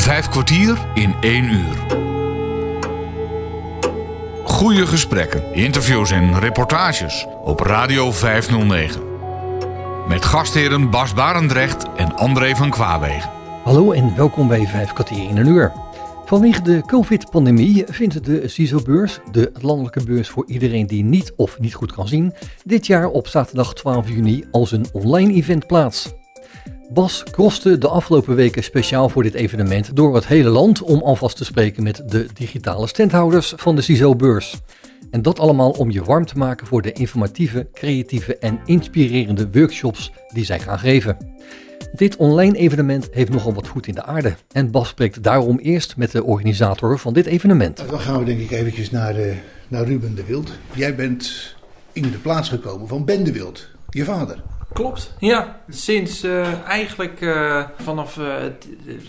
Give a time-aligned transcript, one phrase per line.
[0.00, 1.76] Vijf kwartier in één uur.
[4.44, 9.02] Goede gesprekken, interviews en reportages op Radio 509.
[10.08, 13.30] Met gastheren Bas Barendrecht en André van Kwaabegen.
[13.64, 15.72] Hallo en welkom bij Vijf kwartier in een uur.
[16.24, 21.74] Vanwege de COVID-pandemie vindt de CISO-beurs, de landelijke beurs voor iedereen die niet of niet
[21.74, 26.19] goed kan zien, dit jaar op zaterdag 12 juni als een online event plaats.
[26.92, 31.36] Bas kroste de afgelopen weken speciaal voor dit evenement door het hele land om alvast
[31.36, 34.60] te spreken met de digitale standhouders van de CISO-beurs.
[35.10, 40.12] En dat allemaal om je warm te maken voor de informatieve, creatieve en inspirerende workshops
[40.34, 41.16] die zij gaan geven.
[41.92, 44.34] Dit online evenement heeft nogal wat voet in de aarde.
[44.52, 47.84] En Bas spreekt daarom eerst met de organisator van dit evenement.
[47.90, 49.34] Dan gaan we denk ik eventjes naar, de,
[49.68, 50.50] naar Ruben de Wild.
[50.74, 51.54] Jij bent
[51.92, 54.42] in de plaats gekomen van Ben de Wild, je vader.
[54.72, 55.60] Klopt, ja.
[55.68, 58.34] Sinds uh, eigenlijk uh, vanaf uh,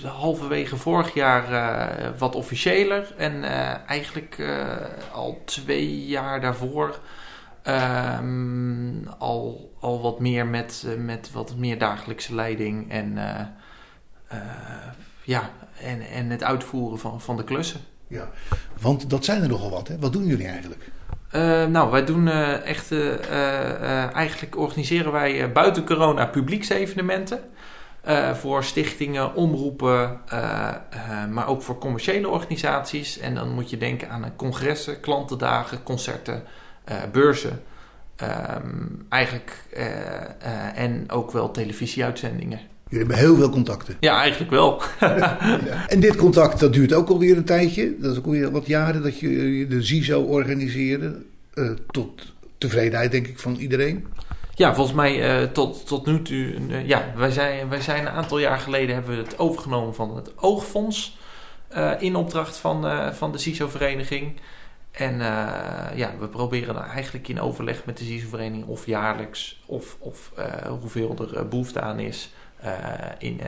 [0.03, 3.13] halverwege vorig jaar wat officiëler.
[3.17, 3.43] En
[3.87, 4.37] eigenlijk
[5.11, 6.99] al twee jaar daarvoor
[8.19, 12.91] um, al, al wat meer met, met wat meer dagelijkse leiding.
[12.91, 13.17] En,
[15.23, 15.49] ja,
[15.81, 17.79] en, en het uitvoeren van, van de klussen.
[18.07, 18.29] Ja,
[18.81, 19.87] want dat zijn er nogal wat.
[19.87, 19.99] Hè?
[19.99, 20.91] Wat doen jullie eigenlijk?
[21.35, 27.39] Uh, nou, wij doen uh, echt, uh, eigenlijk organiseren wij buiten corona publieksevenementen.
[28.33, 30.21] voor stichtingen, omroepen,
[31.29, 33.19] maar ook voor commerciële organisaties.
[33.19, 36.43] En dan moet je denken aan congressen, klantendagen, concerten,
[37.11, 37.63] beurzen.
[38.21, 39.65] Um, eigenlijk,
[40.75, 42.59] en ook wel televisieuitzendingen.
[42.91, 43.97] Jullie hebben heel veel contacten.
[43.99, 44.81] Ja, eigenlijk wel.
[45.87, 47.95] En dit contact dat duurt ook alweer een tijdje.
[47.99, 51.21] Dat is ook alweer wat jaren dat je de ZISO organiseerde.
[51.53, 54.07] Uh, tot tevredenheid denk ik van iedereen.
[54.55, 56.55] Ja, volgens mij uh, tot, tot nu toe.
[56.69, 60.15] Uh, ja, wij zijn, wij zijn een aantal jaar geleden hebben we het overgenomen van
[60.15, 61.17] het Oogfonds.
[61.99, 64.33] in opdracht van, van de CISO-vereniging.
[64.91, 65.17] En
[65.95, 70.31] ja, we proberen dan eigenlijk in overleg met de CISO-vereniging of jaarlijks of, of
[70.81, 72.31] hoeveel er behoefte aan is
[73.17, 73.47] in uh,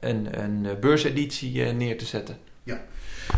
[0.00, 2.36] een, een beurseditie uh, neer te zetten.
[2.62, 2.80] Ja,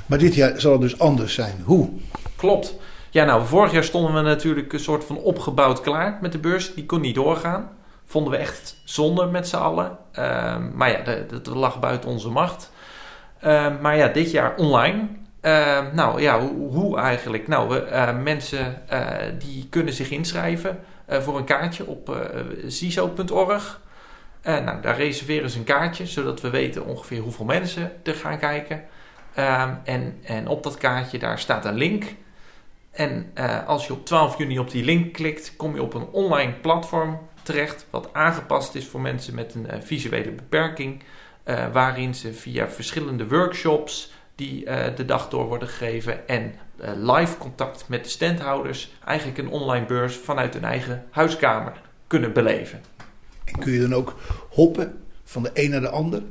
[0.07, 1.63] maar dit jaar zal het dus anders zijn.
[1.65, 1.91] Hoe?
[2.37, 2.75] Klopt.
[3.11, 6.75] Ja, nou, vorig jaar stonden we natuurlijk een soort van opgebouwd klaar met de beurs.
[6.75, 7.71] Die kon niet doorgaan.
[8.05, 9.99] Vonden we echt zonde met z'n allen.
[10.13, 12.71] Ehm, maar ja, dat, lag buiten onze macht.
[13.41, 15.09] Ehm, maar ja, dit jaar online.
[15.41, 17.49] Ehm, nou ja, hoe, hoe, eigenlijk?
[17.49, 18.83] Nou, we, mensen
[19.39, 22.31] die kunnen zich inschrijven voor een kaartje op
[22.67, 23.81] ciso.org.
[24.47, 28.39] Uh, nou, daar reserveren ze een kaartje, zodat we weten ongeveer hoeveel mensen er gaan
[28.39, 28.85] kijken.
[29.39, 32.05] Um, en, en op dat kaartje daar staat een link.
[32.91, 36.07] En uh, als je op 12 juni op die link klikt, kom je op een
[36.07, 41.03] online platform terecht, wat aangepast is voor mensen met een uh, visuele beperking.
[41.73, 44.65] waarin ze via verschillende workshops die
[44.95, 46.55] de dag door worden gegeven en
[46.97, 51.73] live contact met de standhouders, eigenlijk een online beurs vanuit hun eigen huiskamer
[52.07, 52.83] kunnen beleven.
[53.59, 54.15] Kun je dan ook
[54.51, 56.23] hoppen van de een naar de ander?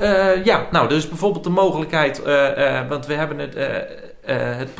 [0.00, 3.54] Uh, ja, nou, dus bijvoorbeeld de mogelijkheid, uh, uh, want we hebben het,
[4.24, 4.70] het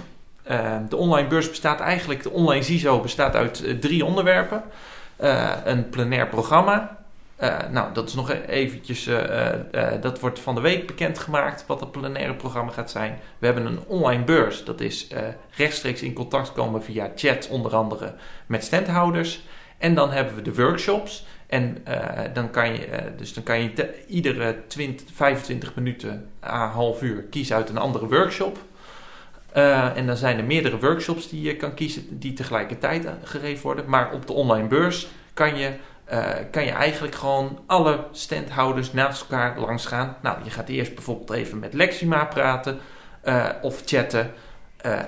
[0.88, 4.62] de online beurs bestaat eigenlijk, de online CISO bestaat uit drie onderwerpen.
[5.65, 6.97] een plenair programma.
[7.71, 9.09] nou, dat is nog eventjes,
[10.00, 13.19] dat wordt van de week bekendgemaakt wat het plenaire programma gaat zijn.
[13.38, 15.09] We hebben een online beurs, dat is
[15.56, 18.15] rechtstreeks in contact komen via chat onder andere
[18.47, 19.43] met standhouders.
[19.78, 21.27] En dan hebben we de workshops.
[21.54, 26.69] En uh, dan kan je, uh, dus dan kan je iedere 20, 25 minuten à
[26.69, 28.59] half uur kiezen uit een andere workshop.
[29.56, 33.88] Uh, en dan zijn er meerdere workshops die je kan kiezen die tegelijkertijd gegeven worden.
[33.88, 35.72] Maar op de online beurs kan je,
[36.50, 40.16] kan je eigenlijk gewoon alle standhouders naast elkaar langs gaan.
[40.22, 42.78] Nou, je gaat eerst bijvoorbeeld even met Lexima praten
[43.62, 44.32] of chatten.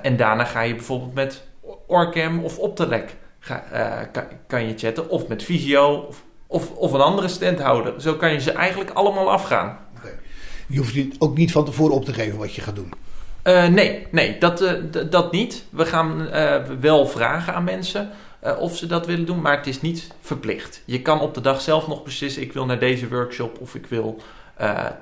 [0.02, 1.46] en daarna ga je bijvoorbeeld met
[1.86, 3.64] Orcam of Optelec ga,
[4.12, 5.08] kan, kan, je chatten.
[5.08, 8.00] Of met Visio of of, of een andere standhouder.
[8.00, 9.78] Zo kan je ze eigenlijk allemaal afgaan.
[9.96, 10.18] Okay.
[10.68, 12.92] Je hoeft ook niet van tevoren op te geven wat je gaat doen.
[13.44, 14.70] Uh, nee, nee dat, uh,
[15.10, 15.64] dat niet.
[15.70, 18.10] We gaan uh, wel vragen aan mensen
[18.58, 20.82] of ze dat willen doen, maar het is niet verplicht.
[20.84, 23.86] Je kan op de dag zelf nog beslissen: ik wil naar deze workshop of ik
[23.86, 24.20] wil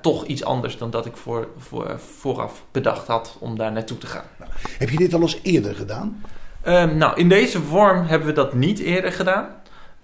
[0.00, 4.06] toch iets anders dan dat ik voor, voor, vooraf bedacht had om daar naartoe te
[4.06, 4.24] gaan.
[4.38, 6.22] Nou, heb je dit al eens eerder gedaan?
[6.62, 9.46] Ehm, nou, in deze vorm hebben we dat niet eerder gedaan.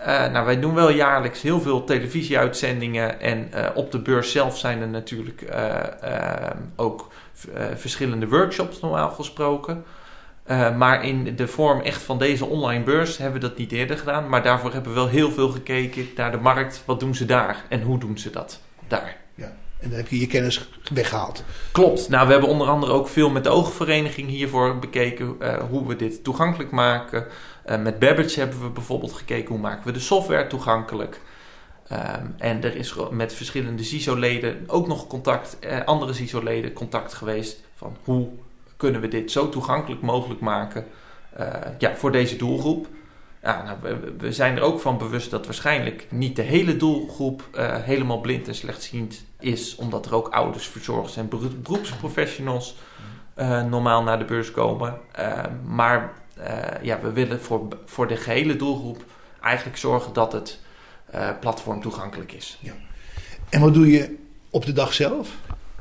[0.01, 3.21] Uh, nou, wij doen wel jaarlijks heel veel televisieuitzendingen.
[3.21, 5.77] En uh, op de beurs zelf zijn er natuurlijk uh,
[6.77, 7.09] ook
[7.75, 9.85] verschillende workshops normaal gesproken.
[10.77, 14.29] maar in de vorm echt van deze online beurs hebben we dat niet eerder gedaan.
[14.29, 16.83] Maar daarvoor hebben we wel heel veel gekeken naar de markt.
[16.87, 19.17] Wat doen ze daar en hoe doen ze dat daar?
[19.35, 19.53] Ja.
[19.81, 21.45] En dan heb je je kennis weggehaald.
[21.73, 22.09] Klopt.
[22.09, 25.97] Nou, we hebben onder andere ook veel met de oogvereniging hiervoor bekeken uh, hoe we
[25.97, 27.27] dit toegankelijk maken.
[27.71, 31.21] Uh, met Babbage hebben we bijvoorbeeld gekeken hoe maken we de software toegankelijk.
[31.93, 37.63] Um, en er is met verschillende CISO-leden ook nog contact, uh, andere CISO-leden contact geweest
[37.75, 38.29] van hoe
[38.77, 40.87] kunnen we dit zo toegankelijk mogelijk maken
[41.79, 42.87] ja, voor deze doelgroep.
[43.43, 47.77] Ja, nou, we, zijn er ook van bewust dat waarschijnlijk niet de hele doelgroep uh,
[47.77, 51.29] helemaal blind en slechtziend is, omdat er ook ouders, verzorgers en
[51.63, 52.77] beroepsprofessionals
[53.37, 54.99] uh, normaal naar de beurs komen.
[55.19, 56.13] Uh, maar
[56.83, 59.05] ja, we willen voor, voor de gehele doelgroep
[59.43, 60.59] eigenlijk zorgen dat het
[61.41, 62.59] platform toegankelijk is.
[62.61, 62.73] Ja.
[63.49, 64.17] En wat doe je
[64.51, 65.29] op de dag zelf?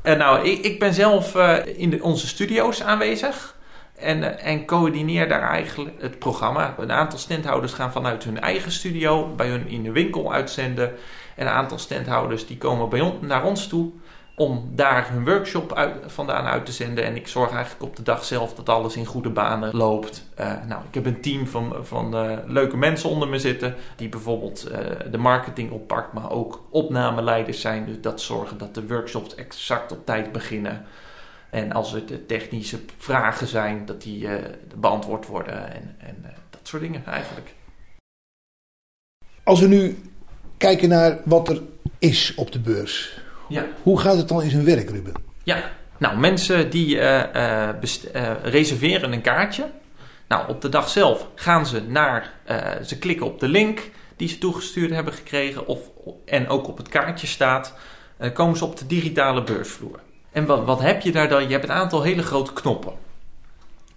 [0.04, 1.36] nou, ik, ik ben zelf
[1.66, 3.58] in de, onze studio's aanwezig.
[4.00, 6.76] En, eh, en coördineer daar eigenlijk het programma.
[6.78, 10.92] Een aantal standhouders gaan vanuit hun eigen studio bij hun in de winkel uitzenden.
[11.36, 13.92] En een aantal standhouders die komen bij naar ons toe
[14.40, 17.04] om daar hun workshop uit, vandaan uit te zenden.
[17.04, 20.26] En ik zorg eigenlijk op de dag zelf dat alles in goede banen loopt.
[20.40, 23.76] Uh, nou, ik heb een team van, van uh, leuke mensen onder me zitten.
[23.96, 24.78] Die bijvoorbeeld uh,
[25.12, 27.86] de marketing oppakt, maar ook opnameleiders zijn.
[27.86, 30.86] Dus dat zorgen dat de workshops exact op tijd beginnen.
[31.50, 34.28] En als er technische vragen zijn, dat die
[34.76, 37.54] beantwoord worden en, en dat soort dingen eigenlijk.
[39.44, 39.98] Als we nu
[40.58, 41.62] kijken naar wat er
[41.98, 43.28] is op de beurs.
[43.50, 43.66] Ja.
[43.84, 45.14] Hoe gaat het dan in zijn werk, Ruben?
[45.44, 45.64] Ja,
[45.98, 47.22] nou mensen die uh,
[48.44, 49.70] reserveren een kaartje.
[50.28, 52.34] Nou, op de dag zelf gaan ze naar,
[52.86, 55.80] ze klikken op de link die ze toegestuurd hebben gekregen of,
[56.26, 57.74] en ook op het kaartje staat.
[58.34, 60.00] komen ze op de digitale beursvloer.
[60.32, 61.44] En wat, wat heb je daar dan?
[61.44, 62.94] Je hebt een aantal hele grote knoppen.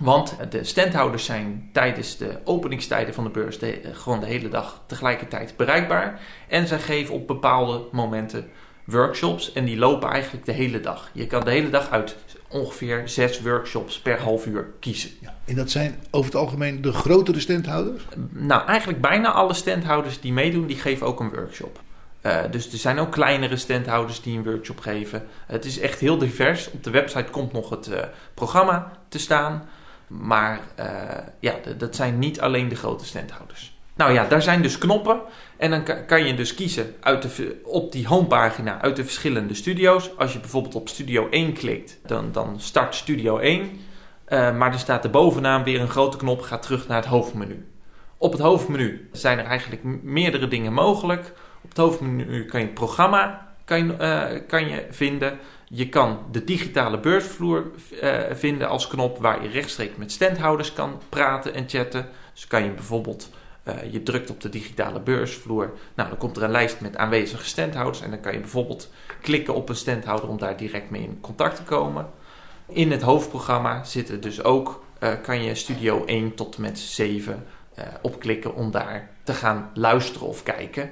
[0.03, 4.83] Want de standhouders zijn tijdens de openingstijden van de beurs de, gewoon de hele dag
[4.87, 6.21] tegelijkertijd bereikbaar.
[6.49, 8.51] En zij geven op bepaalde momenten
[8.85, 11.11] workshops en die lopen eigenlijk de hele dag.
[11.13, 12.17] Je kan de hele dag uit
[12.49, 15.11] ongeveer zes workshops per half uur kiezen.
[15.21, 18.05] Ja, en dat zijn over het algemeen de grotere standhouders?
[18.31, 21.81] Nou, eigenlijk bijna alle standhouders die meedoen, die geven ook een workshop.
[22.23, 25.27] Uh, dus er zijn ook kleinere standhouders die een workshop geven.
[25.47, 26.71] Het is echt heel divers.
[26.71, 28.01] Op de website komt nog het uh,
[28.35, 29.69] programma te staan.
[30.07, 30.87] Maar uh,
[31.41, 33.72] ja, dat zijn niet alleen de grote standhouders.
[34.03, 35.21] Nou ja, daar zijn dus knoppen.
[35.57, 40.17] En dan kan je dus kiezen uit de, op die homepagina uit de verschillende studio's.
[40.17, 43.71] Als je bijvoorbeeld op Studio 1 klikt, dan, dan start Studio 1.
[44.29, 47.67] maar er staat er bovenaan weer een grote knop, gaat terug naar het hoofdmenu.
[48.17, 51.33] Op het hoofdmenu zijn er eigenlijk meerdere dingen mogelijk.
[51.63, 55.39] Op het hoofdmenu kan je het programma kan je, uh, kan je vinden.
[55.69, 57.71] Je kan de digitale beursvloer
[58.03, 62.09] uh, vinden als knop waar je rechtstreeks met standhouders kan praten en chatten.
[62.35, 63.31] Dus kan je bijvoorbeeld,
[63.65, 65.73] uh, je drukt op de digitale beursvloer.
[65.95, 68.01] Nou, dan komt er een lijst met aanwezige standhouders.
[68.01, 71.57] En dan kan je bijvoorbeeld klikken op een standhouder om daar direct mee in contact
[71.57, 72.11] te komen.
[72.67, 74.85] In het hoofdprogramma zitten dus ook,
[75.23, 77.47] kan je Studio 1 tot en met 7
[78.03, 80.91] opklikken om daar te gaan luisteren of kijken.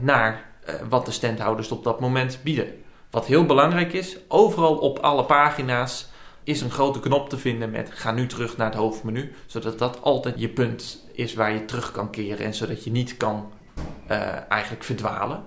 [0.00, 0.44] Naar
[0.88, 2.82] wat de standhouders op dat moment bieden.
[3.10, 6.08] Wat heel belangrijk is, overal op alle pagina's
[6.44, 9.32] is een grote knop te vinden met ga nu terug naar het hoofdmenu.
[9.46, 13.16] Zodat dat altijd je punt is waar je terug kan keren en zodat je niet
[13.16, 13.52] kan
[14.10, 14.18] uh,
[14.48, 15.42] eigenlijk verdwalen.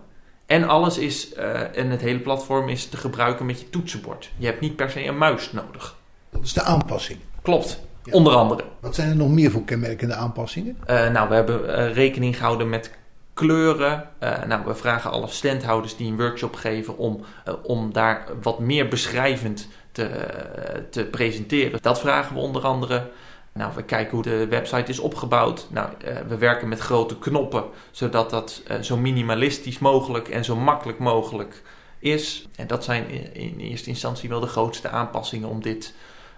[0.46, 1.34] En alles is,
[1.74, 4.32] en het hele platform is te gebruiken met je toetsenbord.
[4.38, 5.96] Je hebt niet per se een muis nodig.
[6.30, 7.20] Dat is de aanpassing.
[7.42, 7.80] Klopt.
[8.04, 8.14] Ja.
[8.14, 8.64] Onder andere.
[8.80, 10.78] Wat zijn er nog meer voor kenmerkende aanpassingen?
[10.88, 12.92] nou, we hebben rekening gehouden met
[13.34, 14.10] kleuren.
[14.24, 18.60] Uh, nou, we vragen alle standhouders die een workshop geven om, uh, om daar wat
[18.60, 21.82] meer beschrijvend te, uh, te presenteren.
[21.82, 23.10] Dat vragen we onder andere.
[23.54, 25.68] Nou, we kijken hoe de website is opgebouwd.
[25.70, 25.90] Nou,
[26.28, 31.62] we werken met grote knoppen, zodat dat zo minimalistisch mogelijk en zo makkelijk mogelijk
[32.00, 32.48] is.
[32.56, 35.94] En dat zijn in, eerste instantie wel de grootste aanpassingen om dit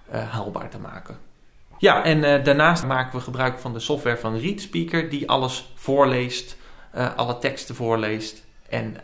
[0.09, 1.17] haalbaar te maken.
[1.77, 6.57] Ja, en daarnaast maken we gebruik van de software van ReadSpeaker, die alles voorleest
[7.15, 8.43] alle teksten voorleest.
[8.69, 8.97] En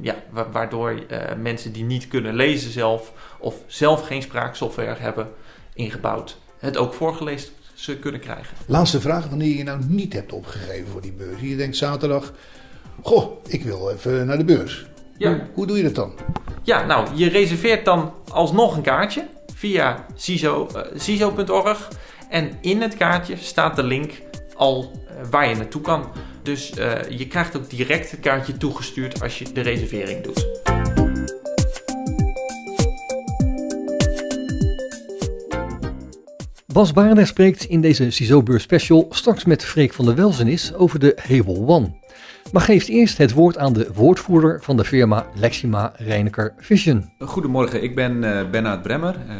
[0.00, 0.14] ja,
[0.52, 1.02] waardoor
[1.38, 5.32] mensen die niet kunnen lezen zelf of zelf geen spraaksoftware hebben
[5.74, 8.56] ingebouwd, het ook voorgelezen ze kunnen krijgen.
[8.66, 11.40] Laatste vraag, wanneer je nou niet hebt opgegeven voor die beurs.
[11.40, 12.32] Je denkt zaterdag,
[13.02, 14.86] goh, ik wil even naar de beurs.
[15.16, 15.30] Ja.
[15.30, 16.12] Hoe, hoe doe je dat dan?
[16.62, 20.06] Ja, nou, je reserveert dan alsnog een kaartje via
[20.94, 21.88] ciso.org.
[22.28, 24.12] en in het kaartje staat de link
[24.54, 24.90] al
[25.30, 26.04] waar je naartoe kan.
[26.42, 30.69] Dus uh, je krijgt ook direct het kaartje toegestuurd als je de reservering doet.
[36.72, 41.18] Bas Baarder spreekt in deze CISO-beurs special straks met Freek van der Welzenis over de
[41.28, 41.92] Hable One.
[42.52, 47.10] maar geeft eerst het woord aan de woordvoerder van de firma Lexima Reinecker Vision.
[47.18, 49.34] Goedemorgen, ik ben uh, Bernard Bremmer, uh,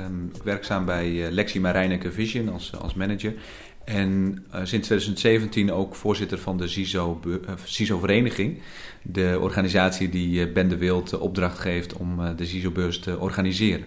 [0.45, 3.35] werkzaam bij uh, Lexima Reinecker Vision als, als manager.
[3.85, 7.21] En sinds 2017 ook voorzitter van de CISO,
[7.65, 8.59] CISO Vereniging,
[9.03, 13.85] de organisatie die Ben de Wild opdracht geeft om de CISO-beurs te organiseren.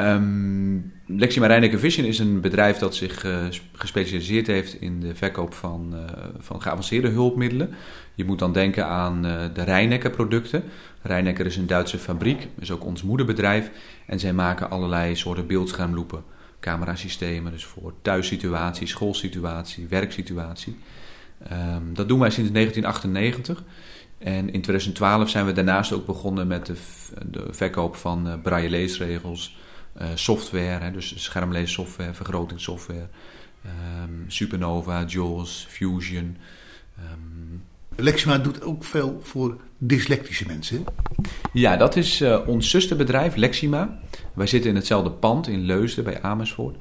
[0.00, 5.54] Um, Lexi Marijneke Vision is een bedrijf dat zich uh, gespecialiseerd heeft in de verkoop
[5.54, 6.00] van, uh,
[6.38, 7.70] van geavanceerde hulpmiddelen.
[8.14, 10.64] Je moet dan denken aan uh, de Rijnecker producten.
[11.02, 13.70] Rijnecker is een Duitse fabriek, is ook ons moederbedrijf.
[14.06, 16.24] En zij maken allerlei soorten beeldschermloepen,
[16.60, 20.76] camerasystemen, dus voor thuissituatie, schoolsituatie, werksituatie.
[21.52, 23.64] Um, dat doen wij sinds 1998.
[24.18, 26.74] En in 2012 zijn we daarnaast ook begonnen met de,
[27.30, 29.57] de verkoop van braille leesregels
[30.14, 33.08] software, hè, dus schermleessoftware, vergrotingssoftware,
[33.66, 36.36] um, Supernova, JAWS, Fusion.
[36.98, 37.62] Um.
[38.00, 40.84] Lexima doet ook veel voor dyslectische mensen.
[41.52, 43.98] Ja, dat is uh, ons zusterbedrijf Lexima.
[44.34, 46.76] Wij zitten in hetzelfde pand in Leusden bij Amersfoort.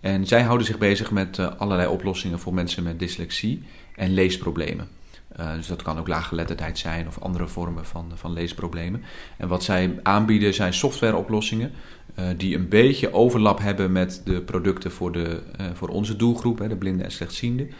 [0.00, 3.62] En zij houden zich bezig met uh, allerlei oplossingen voor mensen met dyslexie
[3.96, 4.88] en leesproblemen.
[5.40, 9.02] Uh, dus dat kan ook laaggeletterdheid zijn of andere vormen van, van leesproblemen.
[9.36, 11.72] En wat zij aanbieden zijn softwareoplossingen
[12.18, 15.42] uh, die een beetje overlap hebben met de producten voor, de,
[15.74, 17.70] voor onze doelgroep, hè, de blinden en slechtzienden.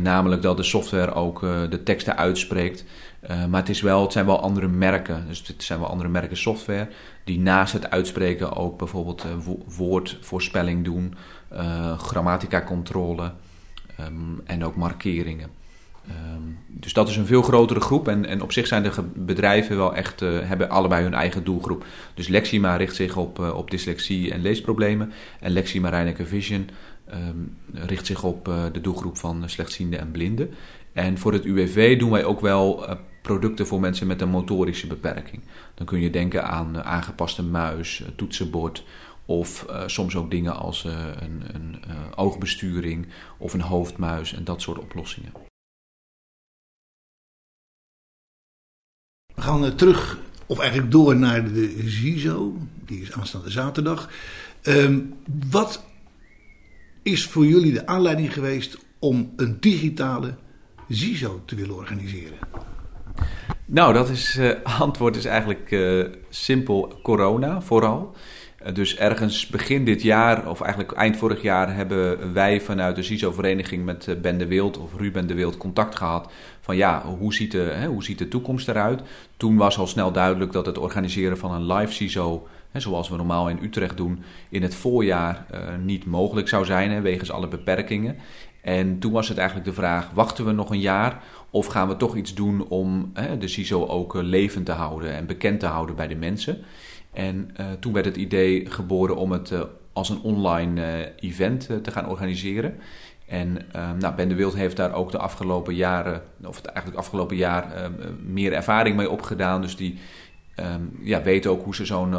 [0.00, 2.84] namelijk dat de software ook de teksten uitspreekt.
[3.28, 5.24] maar het, is wel, het zijn wel andere merken.
[5.26, 6.88] Dus het zijn wel andere merken software
[7.24, 11.14] die naast het uitspreken ook bijvoorbeeld wo woordvoorspelling doen,
[11.98, 13.32] grammatica controle
[14.00, 15.61] um, en ook markeringen.
[16.08, 18.08] Um, dus dat is een veel grotere groep.
[18.08, 21.84] En, en op zich zijn de bedrijven wel echt, uh, hebben allebei hun eigen doelgroep.
[22.14, 25.12] Dus Lexima richt zich op, uh, op dyslexie en leesproblemen.
[25.40, 26.68] En Lexima Rijneke Vision
[27.14, 30.50] um, richt zich op uh, de doelgroep van slechtzienden en blinden.
[30.92, 32.86] En voor het UWV doen wij ook wel
[33.22, 35.42] producten voor mensen met een motorische beperking.
[35.74, 38.84] Dan kun je denken aan aangepaste muis, toetsenbord
[39.26, 41.76] of soms ook dingen als een, een
[42.14, 43.06] oogbesturing
[43.38, 45.32] of een hoofdmuis en dat soort oplossingen.
[49.42, 52.56] We gaan terug, of eigenlijk door naar de ZISO.
[52.84, 54.10] Die is aanstaande zaterdag.
[54.62, 55.14] Um,
[55.50, 55.82] wat
[57.02, 60.34] is voor jullie de aanleiding geweest om een digitale
[60.88, 62.38] ZISO te willen organiseren?
[63.64, 68.14] Nou, dat is, uh, antwoord is eigenlijk uh, simpel corona vooral.
[68.66, 73.02] Uh, dus ergens begin dit jaar, of eigenlijk eind vorig jaar, hebben wij vanuit de
[73.02, 77.50] CISO-vereniging met Ben de Wild of Ruben de Wild contact gehad van ja, hoe ziet,
[77.50, 79.02] de, hè, hoe ziet de toekomst eruit?
[79.36, 83.16] Toen was al snel duidelijk dat het organiseren van een live CISO, hè, zoals we
[83.16, 87.48] normaal in Utrecht doen, in het voorjaar uh, niet mogelijk zou zijn, hè, wegens alle
[87.48, 88.16] beperkingen.
[88.60, 91.96] En toen was het eigenlijk de vraag, wachten we nog een jaar of gaan we
[91.96, 95.96] toch iets doen om hè, de CISO ook levend te houden en bekend te houden
[95.96, 96.64] bij de mensen?
[97.12, 99.52] En uh, toen werd het idee geboren om het
[99.92, 102.74] als een online event te gaan organiseren.
[103.26, 106.98] En um, nou, Ben de Wild heeft daar ook de afgelopen jaren, of het eigenlijk
[106.98, 107.94] afgelopen jaar, um,
[108.32, 109.60] meer ervaring mee opgedaan.
[109.60, 109.98] Dus die
[110.56, 112.16] um, ja, weten ook hoe ze zo'n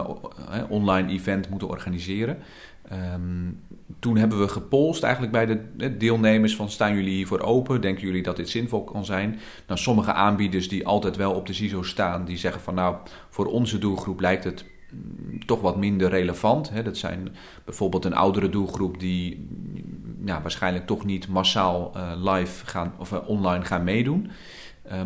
[0.70, 2.38] online event moeten organiseren.
[4.00, 7.82] toen hebben we gepolst eigenlijk bij de deelnemers van staan jullie hiervoor open?
[7.82, 9.40] Denken jullie dat dit zinvol kan zijn?
[9.68, 12.96] Nou, sommige aanbieders die altijd wel op de CISO staan, die zeggen van nou,
[13.30, 14.66] voor onze doelgroep lijkt het
[15.46, 16.70] toch wat minder relevant.
[16.70, 16.84] Hè.
[16.84, 17.36] Dat zijn
[17.66, 19.48] bijvoorbeeld een oudere doelgroep die
[20.26, 24.32] waarschijnlijk toch niet massaal uh, live gaan of uh, online gaan meedoen.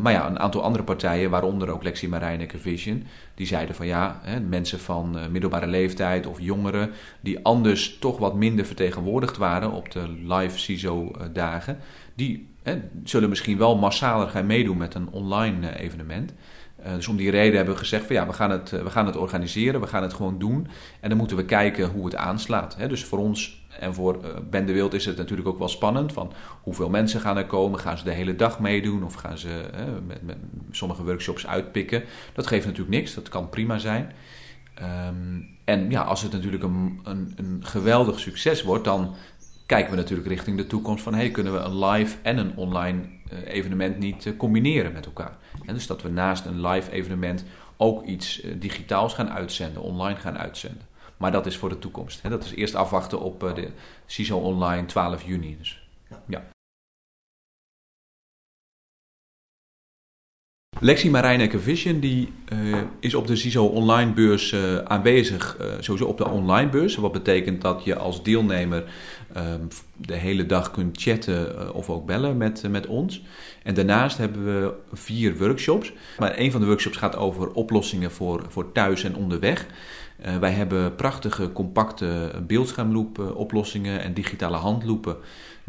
[0.01, 3.03] Maar ja, een aantal andere partijen, waaronder ook Lexi Marijneke Vision,
[3.36, 6.91] die zeiden van ja, hè, mensen van middelbare leeftijd of jongeren
[7.22, 11.77] die anders toch wat minder vertegenwoordigd waren op de live CISO-dagen,
[12.15, 16.34] die hè, zullen misschien wel massaler gaan meedoen met een online evenement.
[16.88, 19.06] Uh, dus om die reden hebben we gezegd van ja, we gaan, het, we gaan
[19.06, 20.67] het organiseren, we gaan het gewoon doen.
[21.00, 22.75] En dan moeten we kijken hoe het aanslaat.
[22.75, 22.88] Hè.
[22.88, 26.13] Dus voor ons en voor uh, Ben de Wild is het natuurlijk ook wel spannend.
[26.13, 27.79] Van hoeveel mensen gaan er komen?
[27.79, 29.03] Gaan ze de hele dag meedoen?
[29.03, 29.65] Of gaan ze
[30.08, 30.38] met, met,
[30.72, 32.03] sommige workshops uitpikken?
[32.34, 33.13] Dat geeft natuurlijk niks.
[33.13, 34.12] Dat kan prima zijn.
[34.82, 39.15] Um, en ja, als het natuurlijk een, een, een, geweldig succes wordt, dan
[39.65, 43.00] kijken we natuurlijk richting de toekomst van hey, kunnen we een live en een online
[43.46, 45.38] evenement niet combineren met elkaar.
[45.65, 47.43] En dus dat we naast een live evenement
[47.77, 50.81] ook iets digitaals gaan uitzenden, online gaan uitzenden.
[51.17, 52.22] Maar dat is voor de toekomst.
[52.22, 52.29] Hè.
[52.29, 53.72] Dat is eerst afwachten op de
[54.05, 55.57] CISO Online 12 juni.
[55.57, 55.88] Dus,
[56.27, 56.43] ja.
[60.79, 60.86] Ja.
[60.86, 66.07] Lexima Rijneke Vision die, uh, is op de CISO online beurs uh, aanwezig, uh, sowieso
[66.07, 66.96] op de online beurs.
[66.96, 68.84] Wat betekent dat je als deelnemer
[69.96, 73.24] de hele dag kunt chatten of ook bellen met, met ons.
[73.63, 75.93] En daarnaast hebben we vier workshops.
[76.19, 79.65] Maar een van de workshops gaat over oplossingen voor, voor thuis en onderweg.
[80.39, 85.17] wij hebben prachtige, compacte beeldschermloop oplossingen en digitale handloepen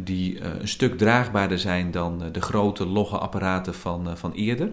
[0.01, 4.71] die een stuk draagbaarder zijn dan de grote logge apparaten van, van eerder.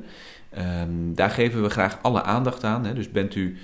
[0.49, 2.85] Ehm, daar geven we graag alle aandacht aan.
[2.85, 2.93] Hè.
[2.93, 3.57] Dus bent u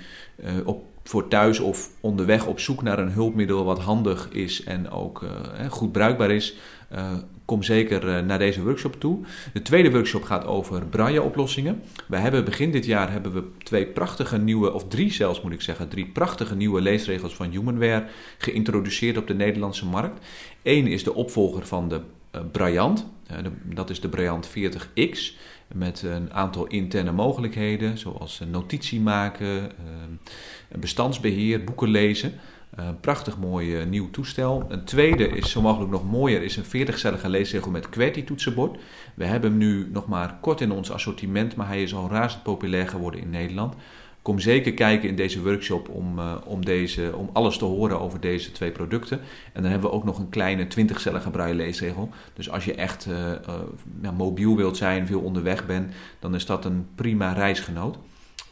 [0.64, 5.24] op, voor thuis of onderweg op zoek naar een hulpmiddel wat handig is en ook
[5.68, 6.56] goed bruikbaar is,
[7.44, 9.18] kom zeker naar deze workshop toe.
[9.52, 11.82] De tweede workshop gaat over braille-oplossingen.
[12.08, 15.60] We hebben begin dit jaar hebben we twee prachtige nieuwe, of drie zelfs moet ik
[15.60, 18.06] zeggen, drie prachtige nieuwe leesregels van Humanware
[18.38, 20.26] geïntroduceerd op de Nederlandse markt.
[20.62, 22.00] Eén is de opvolger van de
[22.52, 23.06] Braillant.
[23.64, 25.36] dat is de Braillant 40X
[25.74, 29.72] met een aantal interne mogelijkheden, zoals notitie maken,
[30.78, 32.32] bestandsbeheer, boeken lezen.
[32.74, 34.64] Een prachtig mooi eh, nieuw toestel.
[34.68, 38.78] Een tweede is zo mogelijk nog mooier, is een 40-cellige leesregel met QWERTY-toetsenbord.
[39.14, 42.42] We hebben hem nu nog maar kort in ons assortiment, maar hij is al razend
[42.42, 43.74] populair geworden in Nederland.
[44.22, 48.20] Kom zeker kijken in deze workshop om, uh, om, deze, om alles te horen over
[48.20, 49.20] deze twee producten.
[49.52, 52.08] En dan hebben we ook nog een kleine 20-cellige braille leesregel.
[52.34, 53.32] Dus als je echt uh,
[54.02, 57.96] ja, mobiel wilt zijn, veel onderweg bent, dan is dat een prima reisgenoot.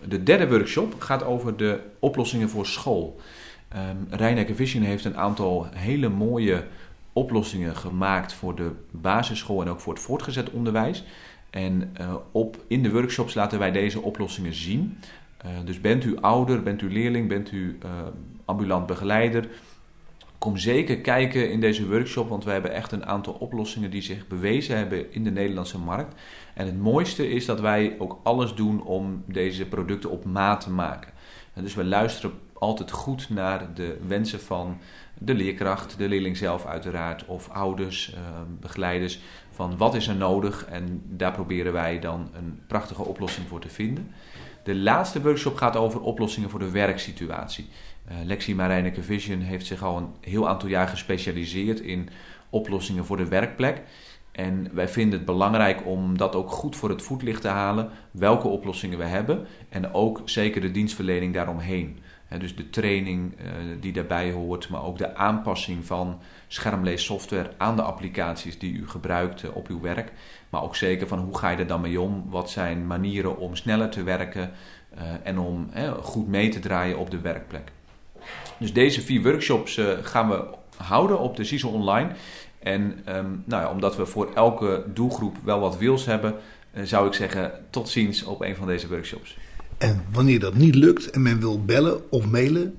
[0.09, 3.21] De derde workshop gaat over de oplossingen voor school.
[4.21, 6.65] Um, Vision heeft een aantal hele mooie
[7.13, 11.05] oplossingen gemaakt voor de basisschool en ook voor het voortgezet onderwijs.
[11.51, 11.93] En
[12.33, 14.99] op, in de workshops laten wij deze oplossingen zien.
[15.45, 17.91] Uh, dus bent u ouder, bent u leerling, bent u uh,
[18.45, 19.49] ambulant begeleider.
[20.39, 24.27] Kom zeker kijken in deze workshop, want we hebben echt een aantal oplossingen die zich
[24.27, 26.21] bewezen hebben in de Nederlandse markt.
[26.55, 30.71] En het mooiste is dat wij ook alles doen om deze producten op maat te
[30.71, 31.13] maken.
[31.55, 34.79] En dus we luisteren altijd goed naar de wensen van
[35.19, 38.19] de leerkracht, de leerling zelf uiteraard, of ouders, uh,
[38.61, 39.21] begeleiders,
[39.51, 40.65] van wat is er nodig.
[40.65, 44.11] En daar proberen wij dan een prachtige oplossing voor te vinden.
[44.63, 47.69] De laatste workshop gaat over oplossingen voor de werksituatie.
[48.11, 52.09] Uh, Lexi Marijneke Vision heeft zich al een heel aantal jaar gespecialiseerd in
[52.51, 53.83] oplossingen voor de werkplek.
[54.33, 58.49] En wij vinden het belangrijk om dat ook goed voor het voetlicht te halen, welke
[58.49, 61.99] oplossingen we hebben en ook zeker de dienstverlening daaromheen.
[62.39, 63.47] dus de training uh,
[63.81, 69.43] die daarbij hoort, maar ook de aanpassing van schermleessoftware aan de applicaties die u gebruikt
[69.43, 70.13] uh, op uw werk.
[70.51, 72.25] Maar ook zeker van hoe ga je er dan mee om?
[72.29, 74.51] Wat zijn manieren om sneller te werken
[74.95, 77.73] uh, en om goed mee te draaien op de werkplek?
[78.59, 80.45] Dus deze vier workshops uh, gaan we
[80.77, 82.11] houden op de CISO Online.
[82.59, 86.35] En um, nou ja, omdat we voor elke doelgroep wel wat wils hebben,
[86.75, 89.39] uh, zou ik zeggen tot ziens op een van deze workshops.
[89.79, 92.79] En wanneer dat niet lukt en men wil bellen of mailen,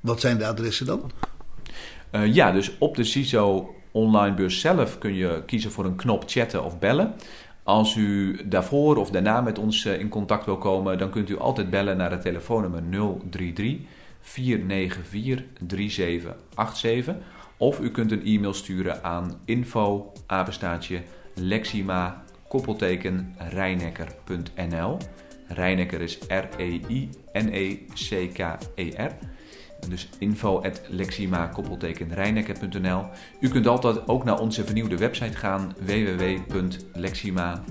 [0.00, 1.10] wat zijn de adressen dan?
[2.24, 6.64] ja, dus op de CISO online beurs zelf kun je kiezen voor een knop chatten
[6.64, 7.14] of bellen.
[7.62, 11.38] Als u daarvoor of daarna met ons eh, in contact wil komen, dan kunt u
[11.38, 12.82] altijd bellen naar het telefoonnummer
[13.30, 13.76] 033
[14.20, 17.14] 494 3787.
[17.56, 21.02] Of u kunt een e-mail sturen aan info apenstaatje
[21.34, 24.96] lexima koppelteken rijnekker.nl.
[25.48, 26.94] Rijnekker is R-E-I-N-E-C-K-E-R.
[29.88, 31.46] Dus info at lexima
[33.40, 37.64] U kunt altijd ook naar onze vernieuwde website gaan www.lexima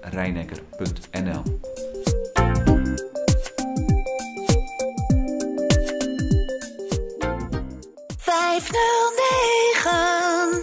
[0.00, 1.42] rijnekker.nl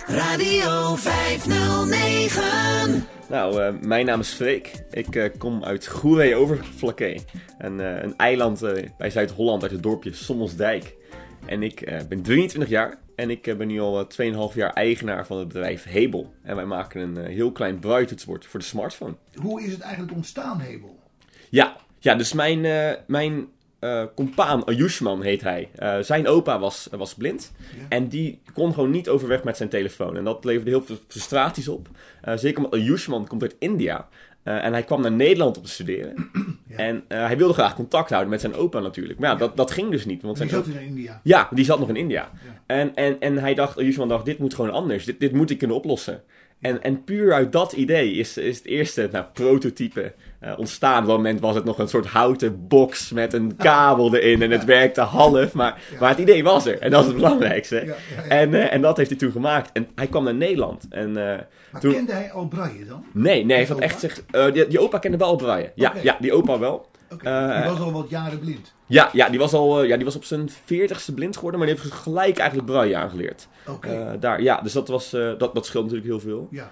[0.08, 4.72] Radio 509 nou, uh, mijn naam is Freek.
[4.92, 7.22] Ik uh, kom uit Goeree Overflakkee.
[7.58, 8.60] Een, uh, een eiland
[8.98, 10.96] bij Zuid-Holland uit het dorpje Sommelsdijk.
[11.46, 14.08] En ik ben 23 jaar en ik ben nu al
[14.50, 16.34] 2,5 jaar eigenaar van het bedrijf Hebel.
[16.44, 19.16] En wij maken een heel klein bruitoetsbord voor de smartphone.
[19.36, 21.00] Hoe is het eigenlijk ontstaan, Hebel?
[21.50, 22.62] Ja, ja dus mijn,
[23.08, 23.48] mijn
[23.80, 25.70] uh, compaan Ayushman heet hij.
[25.80, 27.52] Uh, zijn opa was, was blind.
[27.58, 27.86] Ja.
[27.90, 30.18] En die kon gewoon niet overweg met zijn telefoon.
[30.18, 31.88] En dat leverde heel veel frustraties op.
[32.28, 34.08] Uh, zeker omdat Ayushman komt uit India.
[34.44, 36.30] en hij kwam naar Nederland om te studeren.
[36.68, 36.78] Ja.
[36.78, 39.20] En hij wilde graag contact houden met zijn opa natuurlijk.
[39.20, 40.22] Maar ja, Dat, dat ging dus niet.
[40.22, 41.22] Want die zijn zat in India?
[41.24, 42.32] Ja, die zat nog in India.
[42.66, 45.06] En, en, en hij dacht, Ayushman dacht, dit moet gewoon anders.
[45.06, 46.24] Dit, dit moet ik kunnen oplossen.
[46.62, 51.02] En, en puur uit dat idee is, is het eerste nou, prototype eh, ontstaan.
[51.02, 54.52] Op dat moment was het nog een soort houten box met een kabel erin en
[54.52, 55.54] het werkte half.
[55.54, 57.76] Maar, maar het idee was er en dat is het belangrijkste.
[57.76, 58.30] Ja, ja, ja.
[58.30, 59.71] En, eh, en dat heeft hij toen gemaakt.
[59.73, 60.86] En hij kwam naar Nederland.
[60.89, 61.39] En, eh,
[61.71, 61.93] Maar toen...
[61.93, 63.06] kende hij al Braille dan?
[63.12, 65.71] Nee, nee, echt zich, die, die opa kende wel Braille.
[65.76, 66.88] Ja, ja, die opa wel.
[67.23, 68.73] Eh, die was al wat jaren blind.
[68.86, 71.78] Ja, ja, die was al ja, die was op zijn veertigste blind geworden, maar die
[71.80, 73.47] heeft gelijk eigenlijk Braille aangeleerd.
[74.19, 76.47] Daar, ja, dus dat, was, dat, dat scheelt natuurlijk heel veel.
[76.52, 76.71] ja.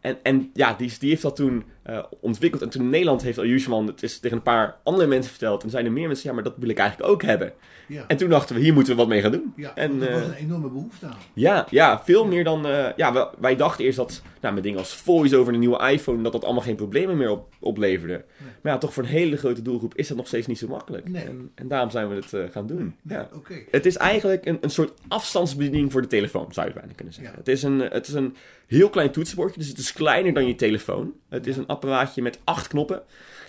[0.00, 2.62] En, en ja, die, die heeft dat toen eh, ontwikkeld.
[2.62, 5.62] En toen in Nederland heeft Ayushman het is tegen een paar andere mensen verteld.
[5.62, 7.52] En zeiden meer mensen, ja, maar dat wil ik eigenlijk ook hebben.
[7.86, 9.52] Ja, En toen dachten we, hier moeten we wat mee gaan doen.
[9.56, 11.16] ja en, er was eh, een enorme behoefte aan.
[11.32, 12.66] Ja, ja, veel meer dan...
[12.66, 15.90] eh, ja, wij, wij dachten eerst dat nou, met dingen als voice over een nieuwe
[15.90, 16.22] iPhone...
[16.22, 18.24] dat dat allemaal geen problemen meer op, opleverde.
[18.62, 21.08] Maar ja, toch voor een hele grote doelgroep is dat nog steeds niet zo makkelijk.
[21.08, 21.24] Nee.
[21.24, 22.94] En, en daarom zijn we het gaan doen.
[23.02, 23.28] Nee, Ja.
[23.70, 27.34] Het is eigenlijk een, een soort afstandsbediening voor de telefoon, zou je bijna kunnen zeggen.
[27.36, 30.54] Het, is een, het is een heel klein toetsenbordje, dus het is kleiner dan je
[30.54, 31.12] telefoon.
[31.28, 33.02] Het is een apparaatje met acht knoppen.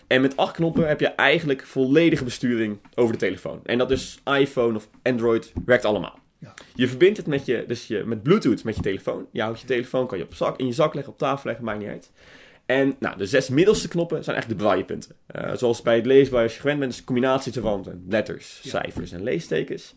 [0.08, 3.60] En met acht knoppen heb je eigenlijk volledige besturing over de telefoon.
[3.64, 6.20] En dat is iPhone of Android, werkt allemaal.
[6.40, 6.54] Ja.
[6.76, 9.28] Je verbindt het met, je, dus je, met Bluetooth met je telefoon.
[9.32, 11.66] Je houdt je telefoon, kan je op zak, in je zak leggen, op tafel leggen,
[11.66, 12.12] maakt niet uit.
[12.66, 15.16] En nou, de zes middelste knoppen zijn eigenlijk de braillepunten.
[15.28, 18.70] Eh zoals bij het leesbaar, als je gewend bent, is een combinatie van letters, Ja.
[18.70, 19.94] cijfers en leestekens.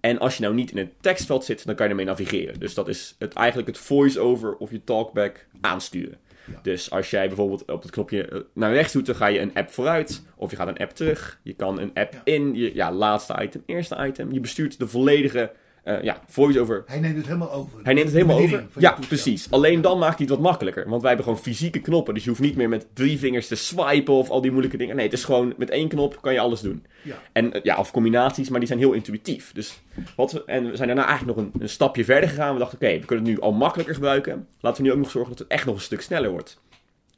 [0.00, 2.60] En als je nou niet in het tekstveld zit, dan kan je ermee navigeren.
[2.60, 6.18] Dus dat is het, eigenlijk het voice-over of je talkback aansturen.
[6.50, 6.58] Ja.
[6.62, 9.54] Dus als jij bijvoorbeeld op het knopje eh, naar rechts doet, dan ga je een
[9.54, 10.22] app vooruit.
[10.36, 11.40] Of je gaat een app terug.
[11.42, 12.20] Je kan een app Ja.
[12.24, 14.32] in, je, ja, laatste item, eerste item.
[14.32, 17.78] Je bestuurt de volledige eh, ja, voice-over hij neemt het helemaal over.
[17.82, 18.66] hij neemt het helemaal over.
[18.78, 19.50] Ja, precies.
[19.50, 20.88] Alleen dan maakt hij het wat makkelijker.
[20.88, 22.14] Want wij hebben gewoon fysieke knoppen.
[22.14, 24.96] Dus je hoeft niet meer met drie vingers te swipen of al die moeilijke dingen.
[24.96, 26.86] Nee, het is gewoon met één knop kan je alles doen.
[27.02, 27.22] Ja.
[27.32, 29.52] En eh, ja, of combinaties, maar die zijn heel intuïtief.
[29.52, 29.82] Dus
[30.16, 32.52] wat we, en we zijn daarna eigenlijk nog een, een stapje verder gegaan.
[32.52, 34.46] We dachten, oké, we kunnen het nu al makkelijker gebruiken.
[34.60, 36.60] Laten we nu ook nog zorgen dat het echt nog een stuk sneller wordt.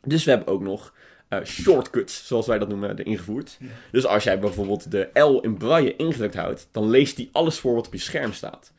[0.05, 0.93] Dus we hebben ook nog
[1.41, 3.57] eh, shortcuts, zoals wij dat noemen, erin gevoerd.
[3.61, 3.67] Ja.
[3.91, 7.75] Dus als jij bijvoorbeeld de L in braille ingedrukt houdt, dan leest die alles voor
[7.75, 8.73] wat op je scherm staat.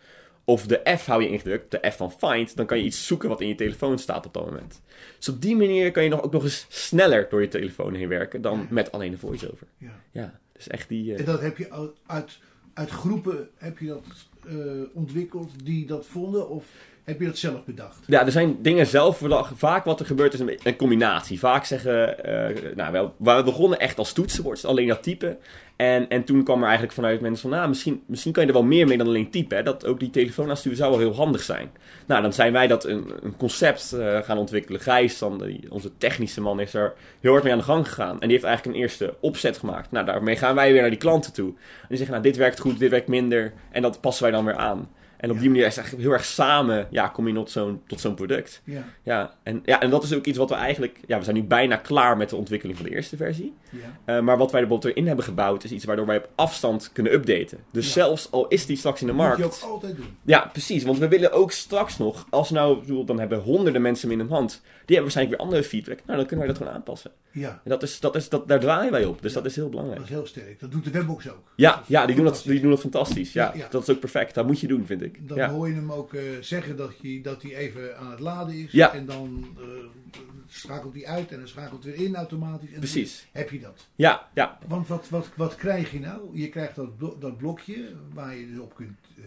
[0.45, 3.29] Of de F hou je ingedrukt, de F van find, dan kan je iets zoeken
[3.29, 4.81] wat in je telefoon staat op dat moment.
[5.17, 8.07] Dus op die manier kan je nog, ook nog eens sneller door je telefoon heen
[8.07, 9.67] werken dan met alleen de voice-over.
[9.77, 10.01] Ja.
[10.11, 11.13] Ja, dus echt die...
[11.13, 11.71] eh, En dat heb je
[12.05, 12.39] uit-
[12.73, 14.03] uit, groepen heb je dat
[14.47, 14.55] eh,
[14.93, 16.49] ontwikkeld die dat vonden?
[16.49, 16.65] Of
[17.03, 17.99] heb je dat zelf bedacht?
[18.07, 19.51] Ja, er zijn dingen zelf bedacht.
[19.55, 21.39] Vaak wat er gebeurt is een, combinatie.
[21.39, 25.37] Vaak zeggen, eh, nou, wel, we begonnen echt als toetsenbord, alleen dat typen.
[25.75, 28.55] En, en toen kwam er eigenlijk vanuit mensen van, nou, misschien, misschien kan je er
[28.55, 29.57] wel meer mee dan alleen typen.
[29.57, 29.63] Hè?
[29.63, 31.71] Dat ook die telefoon aansturen zou wel heel handig zijn.
[32.05, 34.81] Nou, dan zijn wij dat een, een concept eh, gaan ontwikkelen.
[34.81, 38.13] Gijs, dan, onze technische man, is er heel hard mee aan de gang gegaan.
[38.13, 39.91] En die heeft eigenlijk een eerste opzet gemaakt.
[39.91, 41.49] Nou, daarmee gaan wij weer naar die klanten toe.
[41.49, 43.53] En die zeggen, nou, dit werkt goed, dit werkt minder.
[43.71, 44.89] En dat passen wij dan weer aan.
[45.23, 45.41] En op Ja.
[45.41, 48.13] die manier is het eigenlijk heel erg samen, ja, kom je tot zo'n, tot zo'n
[48.15, 48.61] product.
[48.63, 48.83] Ja.
[49.03, 50.99] Ja en, ja, en dat is ook iets wat we eigenlijk...
[51.07, 53.53] Ja, we zijn nu bijna klaar met de ontwikkeling van de eerste versie.
[53.69, 53.77] ja.
[54.17, 55.63] Eh, maar wat wij er bijvoorbeeld erin hebben gebouwd...
[55.63, 57.57] is iets waardoor wij op afstand kunnen updaten.
[57.71, 57.91] Dus Ja.
[57.91, 59.63] zelfs al is die straks in de Dat moet je markt...
[59.63, 60.17] ook altijd doen.
[60.23, 60.83] Ja, precies.
[60.83, 62.27] Want we willen ook straks nog...
[62.29, 64.51] Als nou, bedoel, dan hebben honderden mensen hem in hun hand...
[64.51, 65.97] die hebben waarschijnlijk weer andere feedback.
[66.05, 67.11] Nou, dan kunnen wij dat gewoon aanpassen.
[67.31, 69.21] Ja, En dat is, dat is, dat, daar draaien wij op.
[69.21, 69.99] Dus dat is heel belangrijk.
[69.99, 70.59] dat is heel sterk.
[70.59, 71.51] Dat doet de webbox ook.
[71.55, 72.51] Ja, ja die, doen dat, fantastisch.
[72.51, 73.33] die doen dat fantastisch.
[73.33, 73.53] Ja.
[73.69, 74.33] Dat is ook perfect.
[74.35, 75.12] Dat moet je doen, vind ik.
[75.19, 75.49] Dan ja.
[75.49, 78.71] hoor je hem ook eh, zeggen dat hij dat hij even aan het laden is.
[78.71, 78.93] Ja.
[78.93, 79.63] En dan eh,
[80.47, 82.71] schakelt hij uit en dan schakelt hij weer in automatisch.
[82.71, 83.27] En Precies.
[83.31, 83.87] heb je dat.
[83.95, 86.19] ja, ja, Want wat, wat, wat krijg je nou?
[86.33, 89.23] Je krijgt dat, blo- dat blokje waar je dus op kunt eh,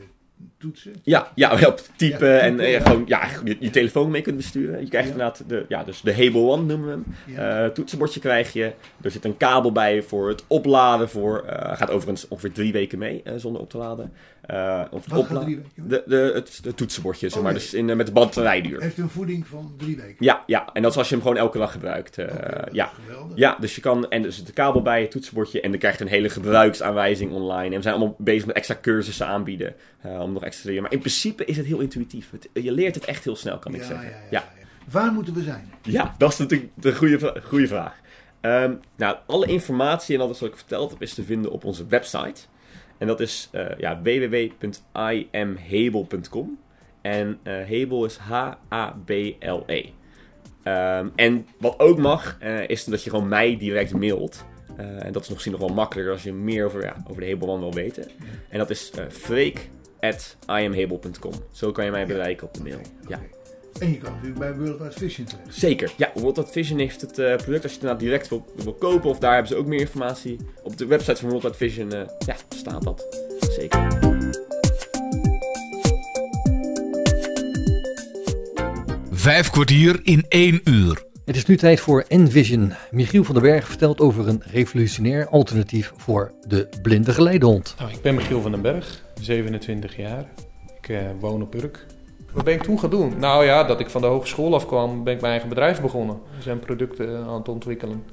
[0.58, 0.92] toetsen.
[1.02, 2.80] Ja, ja, op typen Ja, en ja.
[2.80, 4.80] gewoon ja, je, je telefoon mee kunt besturen.
[4.80, 5.12] Je krijgt Ja.
[5.12, 7.72] inderdaad de, ja, dus de Hable One noemen we hem.
[7.72, 8.72] Toetsenbordje krijg je.
[9.02, 11.08] Er zit een kabel bij voor het opladen.
[11.08, 14.12] Voor, eh, gaat overigens ongeveer drie weken mee zonder op te laden.
[14.46, 15.88] Eh, of het Wat gaat opla- drie weken mee?
[15.88, 17.50] De, de, het, het toetsenbordje, zeg maar.
[17.52, 17.60] Oké.
[17.60, 18.80] Dus in, eh, met de batterijduur.
[18.80, 20.16] Heeft een voeding van drie weken.
[20.24, 22.18] Ja, ja, en dat is als je hem gewoon elke dag gebruikt.
[22.18, 22.24] is
[22.72, 22.90] ja.
[23.04, 23.36] geweldig.
[23.36, 25.98] Ja, dus je kan, en er zit een kabel bij, het toetsenbordje, en dan krijg
[25.98, 27.70] je een hele gebruiksaanwijzing online.
[27.70, 30.82] En we zijn allemaal bezig met extra cursussen aanbieden, om nog extra te leren.
[30.82, 32.30] Maar in principe is het heel intuïtief.
[32.30, 34.12] Het- je leert het echt heel snel, kan ik zeggen.
[34.30, 34.44] ja.
[34.90, 35.70] Waar moeten we zijn?
[35.82, 37.94] Ja, dat is natuurlijk de goede, goede vraag.
[38.40, 41.86] Ehm, nou, alle informatie en alles wat ik verteld heb is te vinden op onze
[41.86, 42.40] website.
[42.98, 46.58] En dat is eh ja, www.imhable.com.
[47.02, 49.84] En eh Hable is H-A-B-L-E.
[50.62, 54.44] Ehm, en wat ook mag, eh, is dat je gewoon mij direct mailt.
[54.76, 57.60] En dat is misschien nog wel makkelijker als je meer over, ja, over de One
[57.60, 58.08] wil weten.
[58.48, 61.32] En dat is freek.imhable.com.
[61.52, 62.80] Zo kan je mij bereiken op de mail.
[63.08, 63.20] Ja.
[63.78, 65.54] En je kan natuurlijk bij World Wide Vision terecht.
[65.54, 65.92] Zeker.
[65.96, 69.10] Ja, World Wide Vision heeft het eh, product als je het direct wil, wil kopen.
[69.10, 70.36] Of daar hebben ze ook meer informatie.
[70.62, 73.06] Op de website van World Wide Vision eh, ja, staat dat.
[73.50, 73.98] Zeker.
[79.10, 81.04] Vijf kwartier in één uur.
[81.24, 82.72] Het is nu tijd voor Envision.
[82.90, 87.74] Michiel van den Berg vertelt over een revolutionair alternatief voor de blinde geleidehond.
[87.78, 90.24] Nou, ik ben Michiel van den Berg, 27 jaar.
[90.80, 91.86] Ik eh, woon op Urk.
[92.36, 93.18] Wat ben ik toen gaan doen?
[93.18, 96.20] Nou ja, dat ik van de hogeschool afkwam, ben ik mijn eigen bedrijf begonnen.
[96.36, 98.04] We zijn producten aan het ontwikkelen.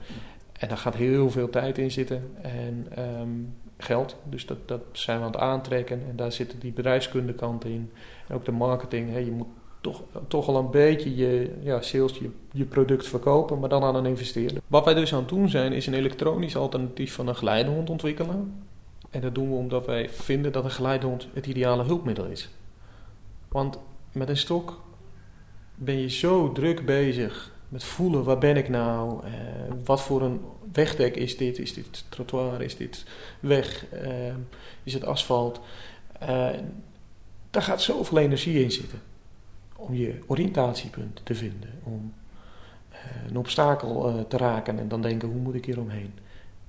[0.59, 3.29] En daar gaat heel veel tijd in zitten en ehm,
[3.77, 4.15] geld.
[4.23, 6.01] Dus dat, dat zijn we aan het aantrekken.
[6.09, 7.91] En daar zitten die bedrijfskundekant in.
[8.27, 9.11] En ook de marketing.
[9.11, 9.17] Hè.
[9.17, 9.47] Je moet
[9.81, 13.95] toch, toch al een beetje je ja, sales, je, je product verkopen, maar dan aan
[13.95, 14.61] een investeerder.
[14.67, 18.63] Wat wij dus aan het doen zijn, is een elektronisch alternatief van een geleidehond ontwikkelen.
[19.09, 22.49] En dat doen we omdat wij vinden dat een geleidehond het ideale hulpmiddel is.
[23.47, 23.79] Want
[24.13, 24.81] met een stok
[25.75, 29.25] ben je zo druk bezig met voelen, waar ben ik nou?
[29.25, 29.31] Eh,
[29.83, 31.59] wat voor een wegdek is dit?
[31.59, 32.61] Is dit trottoir?
[32.61, 33.05] Is dit
[33.39, 33.85] weg?
[33.89, 34.35] Eh,
[34.83, 35.59] is het asfalt?
[36.21, 36.49] Uh,
[37.49, 39.01] daar gaat zoveel energie in zitten.
[39.75, 41.69] Om je oriëntatiepunt te vinden.
[41.83, 42.13] Om
[42.89, 46.13] eh, een obstakel eh, te raken en dan denken, hoe moet ik hier omheen?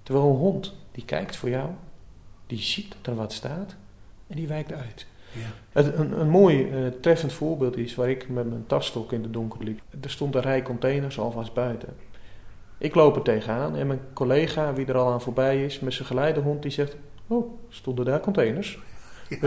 [0.02, 1.70] Terwijl een hond, die kijkt voor jou.
[2.46, 3.74] Die ziet dat er wat staat.
[4.26, 5.06] En die wijkt uit.
[5.34, 5.82] Ja.
[5.82, 9.64] Een, een mooi uh, treffend voorbeeld is waar ik met mijn tasstok in de donker
[9.64, 9.80] liep.
[10.00, 11.88] Er stond een rij containers alvast buiten.
[12.78, 16.08] Ik loop er tegenaan en mijn collega, wie er al aan voorbij is, met zijn
[16.08, 18.78] geleidehond, die zegt: Oh, stonden daar containers?
[19.28, 19.38] Ja,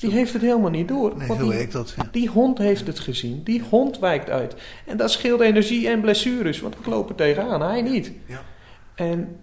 [0.00, 1.16] die heeft het helemaal niet door.
[1.16, 1.94] Nee, werkt dat.
[1.96, 2.08] Ja.
[2.10, 3.42] Die hond heeft het gezien.
[3.42, 4.54] Die hond wijkt uit.
[4.86, 8.12] En dat scheelt energie en blessures, want ik loop er tegenaan, hij niet.
[8.26, 8.42] Ja.
[8.94, 9.36] En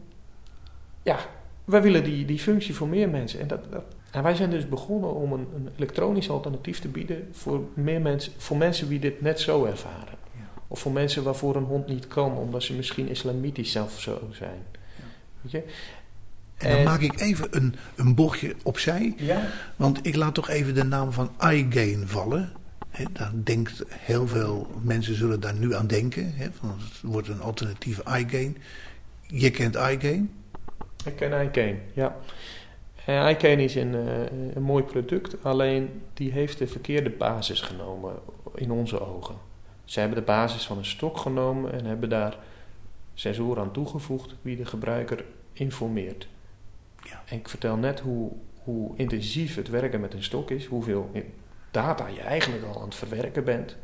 [1.03, 1.17] ja,
[1.65, 3.39] wij willen die, die functie voor meer mensen.
[3.39, 7.27] En dat, dat en wij zijn dus begonnen om een, een, elektronisch alternatief te bieden
[7.31, 10.17] voor, meer mensen, voor mensen die dit net zo ervaren.
[10.35, 10.61] Ja.
[10.67, 14.63] Of voor mensen waarvoor een hond niet kan, omdat ze misschien islamitisch zelf zo zijn.
[14.95, 15.03] Ja.
[15.41, 15.63] Weet je?
[16.57, 19.13] En dan maak ik even een, een bochtje opzij.
[19.17, 19.47] Ja.
[19.75, 22.51] Want ik laat toch even de naam van iGain vallen.
[22.89, 26.33] He, daar denkt heel veel mensen zullen daar nu aan denken.
[26.35, 28.57] He, van het wordt een alternatief iGain.
[29.27, 30.31] Je kent iGain?
[31.05, 32.15] Ik ken iGain, ja.
[33.09, 33.93] Uh, iCane is een,
[34.55, 38.13] een mooi product, alleen die heeft de verkeerde basis genomen
[38.55, 39.35] in onze ogen.
[39.83, 42.37] Ze hebben de basis van een stok genomen en hebben daar
[43.13, 46.27] sensoren aan toegevoegd wie de gebruiker informeert.
[47.03, 47.23] Ja.
[47.25, 48.31] En ik vertel net hoe,
[48.63, 51.11] hoe intensief het werken met een stok is, hoeveel
[51.71, 53.77] data je eigenlijk al aan het verwerken bent.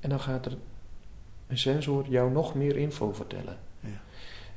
[0.00, 0.56] En dan gaat er
[1.46, 3.58] een sensor jou nog meer info vertellen.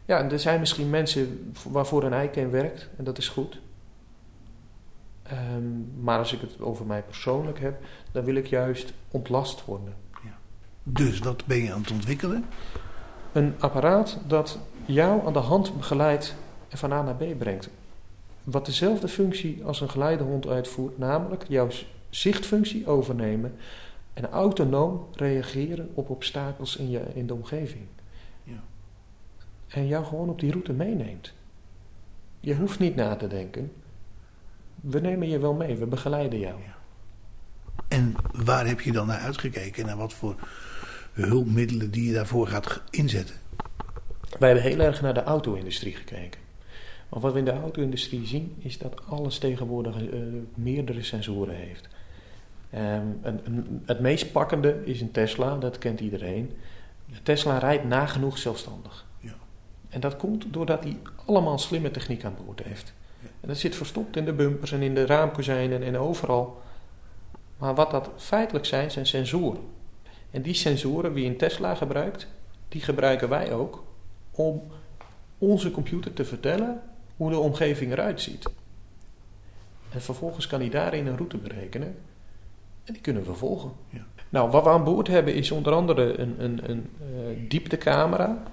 [0.06, 3.60] Ja, en er zijn misschien mensen waarvoor een eiken werkt en dat is goed.
[5.32, 9.94] Um, maar als ik het over mij persoonlijk heb, dan wil ik juist ontlast worden.
[10.24, 10.38] Ja.
[10.84, 12.46] Dus wat ben je aan het ontwikkelen?
[13.32, 16.36] Een apparaat dat jou aan de hand begeleidt
[16.70, 17.70] en van A naar B brengt.
[18.44, 21.68] Wat dezelfde functie als een geleidehond uitvoert, namelijk jouw
[22.10, 23.56] zichtfunctie overnemen
[24.14, 27.88] en autonoom reageren op obstakels in, je, in de omgeving
[29.72, 31.34] en jou gewoon op die route meeneemt.
[32.40, 33.72] Je hoeft niet na te denken.
[34.82, 36.56] We nemen je wel mee, we begeleiden jou.
[37.88, 40.36] En waar heb je dan naar uitgekeken en wat voor
[41.14, 43.36] hulpmiddelen die je daarvoor gaat inzetten?
[44.40, 46.40] Wij hebben heel erg naar de auto-industrie gekeken.
[47.10, 50.20] Want wat we in de auto-industrie zien, is dat alles tegenwoordig uh,
[50.54, 51.88] meerdere sensoren heeft.
[52.74, 56.52] Um, een, een, het meest pakkende is een Tesla, dat kent iedereen.
[57.24, 59.06] Tesla rijdt nagenoeg zelfstandig.
[59.92, 62.94] En dat komt doordat hij allemaal slimme techniek aan boord heeft.
[63.22, 66.62] En dat zit verstopt in de bumpers en in de raamkozijnen en overal.
[67.58, 69.62] Maar wat dat feitelijk zijn, zijn sensoren.
[70.32, 72.28] En die sensoren, die in Tesla gebruikt,
[72.68, 73.84] die gebruiken wij ook
[74.32, 74.62] om
[75.38, 76.82] onze computer te vertellen
[77.18, 78.50] hoe de omgeving eruit ziet.
[79.90, 81.96] En vervolgens kan hij daarin een route berekenen.
[82.84, 83.72] En die kunnen we volgen.
[83.90, 84.06] Ja.
[84.30, 88.44] Nou, wat we aan boord hebben is onder andere een, een, een uh, dieptecamera.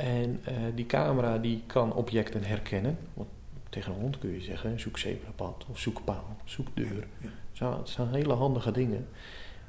[0.00, 2.98] En uh, die camera die kan objecten herkennen.
[3.14, 3.28] Want
[3.68, 7.06] tegen een hond kun je zeggen, zoek zebrapad of zoek paal, zoek deur.
[7.52, 9.08] Ja, het zijn hele handige dingen.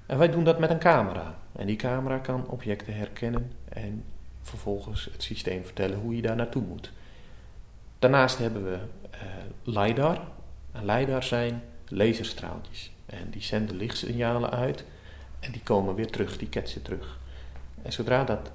[0.05, 1.35] En wij doen dat met een camera.
[1.51, 4.03] En die camera kan objecten herkennen en
[4.41, 6.91] vervolgens het systeem vertellen hoe je daar naartoe moet.
[7.99, 8.77] Daarnaast hebben we
[9.13, 9.19] uh,
[9.63, 10.19] LiDAR.
[10.71, 12.91] En LiDAR zijn laserstraaltjes.
[13.05, 14.85] En die zenden lichtsignalen uit
[15.39, 17.19] en die komen weer terug, die ketsen terug.
[17.81, 18.51] En zodra dat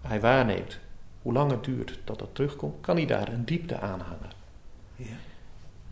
[0.00, 0.78] hij waarneemt
[1.22, 4.30] hoe lang het duurt dat dat terugkomt, kan hij daar een diepte aanhangen.
[4.96, 5.04] Ja.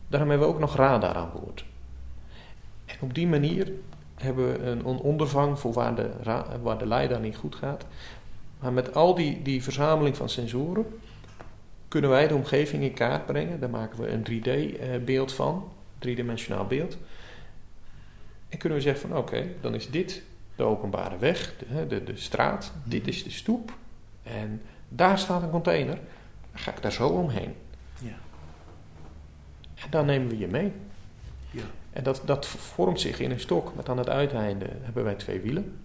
[0.09, 1.65] Daarom hebben we ook nog radar aan boord.
[2.85, 3.73] En op die manier
[4.15, 6.11] hebben we een ondervang voor waar de,
[6.63, 7.87] waar de leider niet goed gaat.
[8.61, 10.87] Maar met al die, die verzameling van sensoren
[11.89, 13.61] kunnen wij de omgeving in kaart brengen.
[13.61, 16.97] Daar maken we een 3D-beeld van, driedimensionaal beeld.
[18.49, 20.23] En kunnen we zeggen van oké, dan is dit
[20.57, 22.73] de openbare weg, de, de, de straat.
[22.85, 23.73] Dit is de stoep.
[24.23, 25.95] En daar staat een container.
[26.51, 27.55] Dan ga ik daar zo omheen.
[28.01, 28.17] Ja.
[29.75, 30.73] En dan nemen we je mee.
[31.51, 31.63] Ja.
[31.93, 35.41] En dat, dat vormt zich in een stok met aan het uiteinde hebben wij twee
[35.41, 35.81] wielen.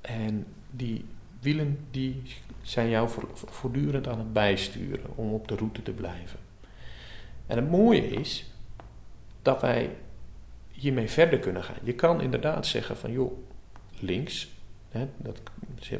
[0.00, 1.04] En die
[1.40, 2.22] wielen die
[2.62, 6.38] zijn jou voor- voortdurend aan het bijsturen om op de route te blijven.
[7.46, 8.50] En het mooie is
[9.42, 9.96] dat wij
[10.70, 11.76] hiermee verder kunnen gaan.
[11.82, 13.32] Je kan inderdaad zeggen van joh,
[13.98, 14.52] links.
[14.94, 15.40] Hè, dat,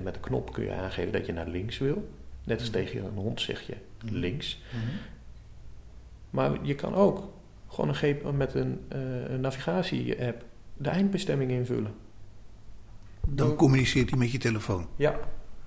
[0.02, 2.09] met de knop kun je aangeven dat je naar links wil.
[2.44, 4.62] Net als tegen een hond zeg je links.
[6.30, 7.33] Maar je kan ook
[7.68, 10.44] gewoon een met een, eh, een navigatie-app
[10.76, 11.92] de eindbestemming invullen.
[13.26, 14.87] Dan communiceert hij met je telefoon.
[14.96, 15.18] Ja,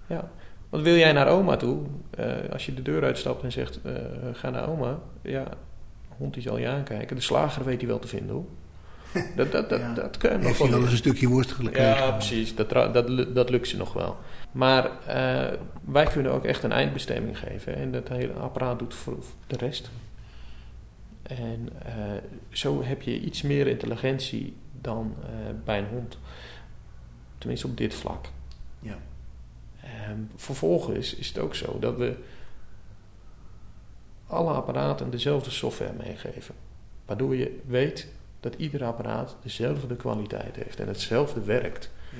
[0.07, 0.31] ja.
[0.69, 3.93] Want wil jij naar oma toe, eh, als je de deur uitstapt en zegt, eh,
[4.33, 5.47] ga naar oma, ja,
[6.17, 7.15] hond die zal je aankijken.
[7.15, 8.45] De slager weet hij wel te vinden hoor.
[9.35, 9.93] Dat, dat, dat, Ja.
[9.93, 10.81] dat kan je nog Heeft wel.
[10.81, 11.83] eens een stukje worst gekregen?
[11.83, 12.55] Ja, precies.
[12.55, 14.17] Dat, dat, dat lukt ze nog wel.
[14.51, 17.75] Maar eh, wij kunnen ook echt een eindbestemming geven.
[17.75, 19.89] En dat hele apparaat doet voor voor de rest.
[21.23, 21.93] En eh,
[22.49, 25.29] zo heb je iets meer intelligentie dan eh,
[25.65, 26.17] bij een hond.
[27.37, 28.25] Tenminste op dit vlak.
[28.79, 28.97] Ja.
[29.81, 32.15] Ehm, vervolgens is het ook zo dat we
[34.27, 36.55] alle apparaten dezelfde software meegeven.
[37.05, 38.07] Waardoor je weet
[38.49, 41.91] dat ieder apparaat dezelfde kwaliteit heeft en hetzelfde werkt.
[42.11, 42.17] Ja.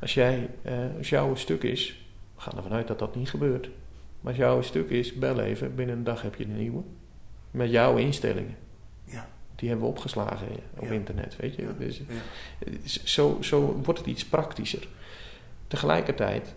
[0.00, 3.68] Als, jij, eh, als jouw stuk is, we gaan ervan uit dat dat niet gebeurt.
[4.20, 6.82] Maar als jouw stuk is, bel even, binnen een dag heb je een nieuwe.
[7.50, 8.56] Met jouw instellingen.
[9.04, 9.28] Ja.
[9.54, 10.90] Die hebben we opgeslagen op Ja.
[10.90, 11.68] internet, weet je.
[11.78, 12.88] Dus, Ja.
[13.04, 14.88] zo, zo wordt het iets praktischer.
[15.66, 16.54] Tegelijkertijd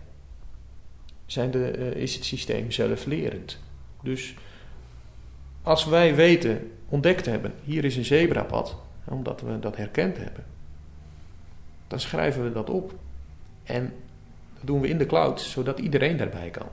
[1.26, 3.58] zijn de, eh, is het systeem zelflerend.
[4.02, 4.34] Dus
[5.62, 10.44] als wij weten, ontdekt hebben, hier is een zebrapad, omdat we dat herkend hebben,
[11.88, 12.94] dan schrijven we dat op.
[13.62, 13.92] En
[14.54, 16.66] dat doen we in de cloud, zodat iedereen daarbij kan.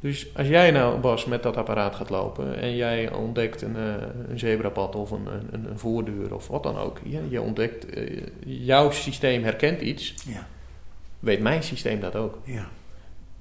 [0.00, 3.94] Dus als jij nou, Bas, met dat apparaat gaat lopen en jij ontdekt een, eh,
[4.28, 6.98] een zebrapad of een, een, een voordeur of wat dan ook.
[7.28, 10.46] Je ontdekt, eh, jouw systeem herkent iets, Ja.
[11.18, 12.38] weet mijn systeem dat ook.
[12.44, 12.68] Ja.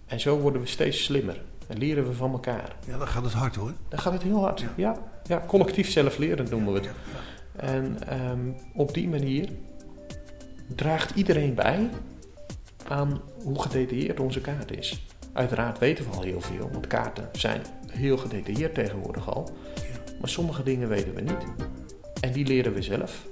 [0.06, 2.76] En zo worden we steeds slimmer en leren we van elkaar.
[2.88, 3.74] ja, dan gaat het hard hoor.
[3.90, 4.60] Dan gaat het heel hard.
[4.60, 4.70] Ja.
[4.76, 6.90] Ja, ja, collectief zelflerend noemen we het.
[7.62, 7.74] Ja, ja.
[7.74, 9.50] En ehm, op die manier
[10.76, 11.90] draagt iedereen bij
[12.88, 15.08] aan hoe gedetailleerd onze kaart is.
[15.34, 19.50] Uiteraard weten we al heel veel, want kaarten zijn heel gedetailleerd tegenwoordig al.
[20.20, 21.46] Maar sommige dingen weten we niet.
[22.22, 23.26] En die leren we zelf.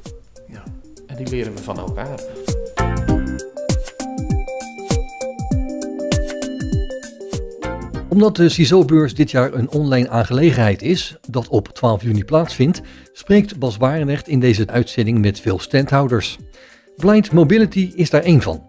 [0.47, 0.63] Ja.
[1.07, 2.19] En die leren we van elkaar.
[8.09, 12.81] Omdat de CISO-beurs dit jaar een online aangelegenheid is, dat op 12 juni plaatsvindt,
[13.13, 16.37] spreekt Bas Barendrecht in deze uitzending met veel standhouders.
[16.95, 18.63] Blind Mobility is daar één van.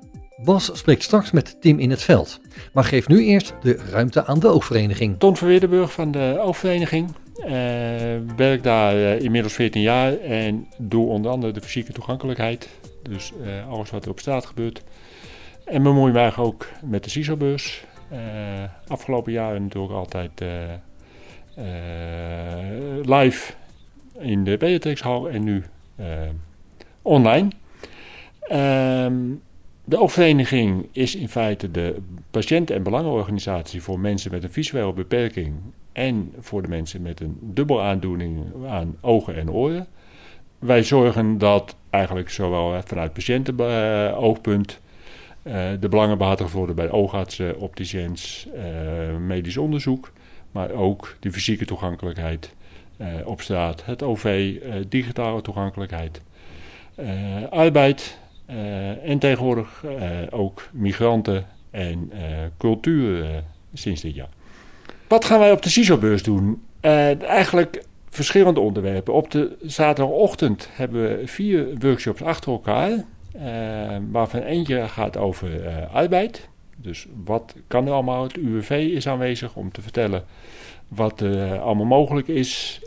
[0.44, 2.40] Bas spreekt straks met Tim in het veld,
[2.72, 5.18] maar geeft nu eerst de ruimte aan de oogvereniging.
[5.18, 7.09] Ton van Weerdenburg van de Oogvereniging.
[7.46, 7.53] Eh
[8.37, 12.68] werk daar eh, inmiddels 14 jaar en doe onder andere de fysieke toegankelijkheid.
[13.03, 14.83] Dus eh, alles wat er op straat gebeurt.
[15.64, 17.85] En bemoei eigenlijk ook met de CISO-beurs.
[18.11, 20.73] Eh, afgelopen jaren natuurlijk altijd eh,
[21.55, 23.53] eh, live
[24.18, 25.64] in de Beatrixhal en nu
[27.03, 27.49] online.
[28.40, 29.14] Ehm,
[29.85, 31.97] de oogvereniging is in feite de
[32.31, 35.55] patiënten- en belangenorganisatie voor mensen met een visuele beperking
[35.92, 39.87] en voor de mensen met een dubbel aandoening aan ogen en oren.
[40.59, 44.81] Wij zorgen dat eigenlijk zowel vanuit patiëntenoogpunt
[45.48, 45.88] eh, de
[46.52, 50.12] worden bij oogartsen, opticiëns, eh, medisch onderzoek,
[50.52, 52.54] maar ook de fysieke toegankelijkheid
[52.96, 54.54] eh, op straat, het OV,
[54.88, 56.20] digitale toegankelijkheid,
[57.50, 58.18] arbeid
[59.02, 59.84] en tegenwoordig
[60.30, 62.12] ook migranten en
[62.58, 63.42] cultuur
[63.74, 64.28] sinds dit jaar.
[65.08, 66.62] Wat gaan wij op de CISO-beurs doen?
[66.80, 69.14] Eigenlijk verschillende onderwerpen.
[69.14, 73.04] Op de zaterdagochtend hebben we vier workshops achter elkaar.
[73.32, 76.48] Eh, waarvan eentje gaat over eh, arbeid.
[76.76, 78.22] Dus wat kan er allemaal?
[78.22, 80.24] Het UWV is aanwezig om te vertellen
[80.88, 82.80] wat er allemaal mogelijk is.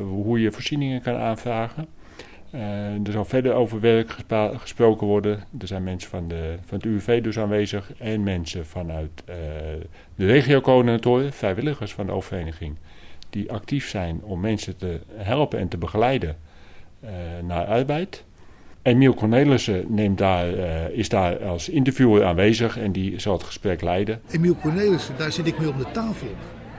[0.00, 1.86] hoe je voorzieningen kan aanvragen.
[3.04, 4.16] Er zal verder over werk
[4.56, 5.44] gesproken worden.
[5.58, 9.22] Er zijn mensen van, de, van het UWV dus aanwezig en mensen vanuit
[10.14, 12.76] de regiocoördinatoren, vrijwilligers van de oververeniging,
[13.30, 16.36] die actief zijn om mensen te helpen en te begeleiden
[17.42, 18.24] naar arbeid.
[18.88, 23.82] Emiel Cornelissen neemt daar, eh, is daar als interviewer aanwezig en die zal het gesprek
[23.82, 24.20] leiden.
[24.30, 26.28] Emiel Cornelissen, daar zit ik mee om de tafel.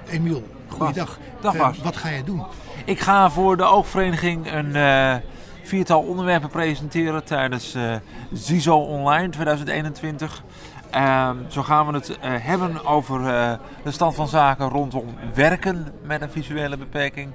[0.09, 1.19] Emiel, goeiedag.
[1.41, 1.77] Dag, Eh, Bas.
[1.77, 2.43] wat ga jij doen?
[2.85, 5.15] Ik ga voor de oogvereniging een eh,
[5.63, 7.95] viertal onderwerpen presenteren tijdens uh,
[8.33, 10.43] ZISO Online 2021.
[10.89, 13.51] Ehm, zo gaan we het hebben over uh,
[13.83, 17.29] de stand van zaken rondom werken met een visuele beperking.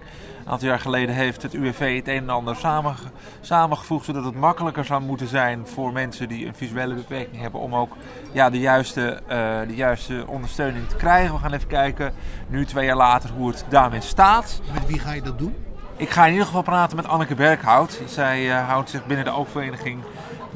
[0.44, 2.94] Een aantal jaar geleden heeft het UWV het een en ander samen,
[3.40, 7.74] samengevoegd zodat het makkelijker zou moeten zijn voor mensen die een visuele beperking hebben om
[7.74, 7.96] ook
[8.32, 9.28] ja, de, juiste, uh,
[9.68, 11.34] de juiste ondersteuning te krijgen.
[11.34, 12.12] We gaan even kijken,
[12.48, 14.60] nu twee jaar later, hoe het daarmee staat.
[14.72, 15.54] Met wie ga je dat doen?
[15.96, 18.00] Ik ga in ieder geval praten met Anneke Berghout.
[18.06, 20.02] Zij uh, houdt zich binnen de oogvereniging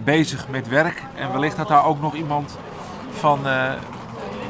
[0.04, 1.02] bezig met werk.
[1.14, 2.58] En wellicht dat daar ook nog iemand
[3.10, 3.72] van uh,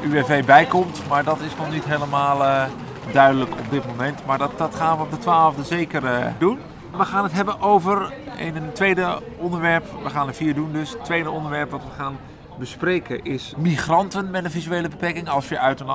[0.03, 1.07] UWV bij komt.
[1.07, 2.67] Maar dat is nog niet helemaal
[3.13, 4.25] duidelijk op dit moment.
[4.25, 6.59] Maar dat, dat gaan we op de 12e zeker uh, doen.
[6.97, 9.85] We gaan het hebben over in een tweede onderwerp.
[10.03, 10.89] We gaan er vier doen dus.
[10.91, 12.17] Het tweede onderwerp wat we gaan
[12.59, 15.29] bespreken is migranten met een visuele beperking.
[15.29, 15.89] Als je uit een,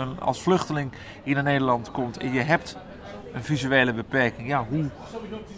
[0.00, 0.92] een, als vluchteling
[1.24, 2.76] naar Nederland komt en je hebt
[3.32, 4.48] een visuele beperking.
[4.48, 4.90] Ja, hoe,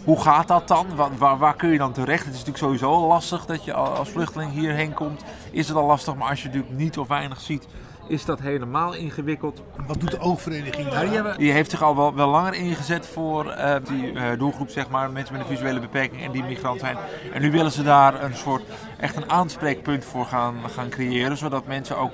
[0.03, 0.87] hoe gaat dat dan?
[1.17, 2.25] Waar, waar, kun je dan terecht?
[2.25, 5.23] Het is natuurlijk sowieso lastig dat je als vluchteling hierheen komt.
[5.51, 7.67] Is het al lastig, maar als je natuurlijk niet of weinig ziet,
[8.07, 9.61] is dat helemaal ingewikkeld.
[9.87, 11.05] Wat doet de oogvereniging daar?
[11.05, 14.69] Die, hebben, die, heeft zich al wel, wel langer ingezet voor uh, die uh, doelgroep,
[14.69, 16.97] zeg maar, mensen met een visuele beperking en die migrant zijn.
[17.33, 18.63] En nu willen ze daar een soort,
[18.97, 22.11] echt een aanspreekpunt voor gaan, gaan creëren, zodat mensen ook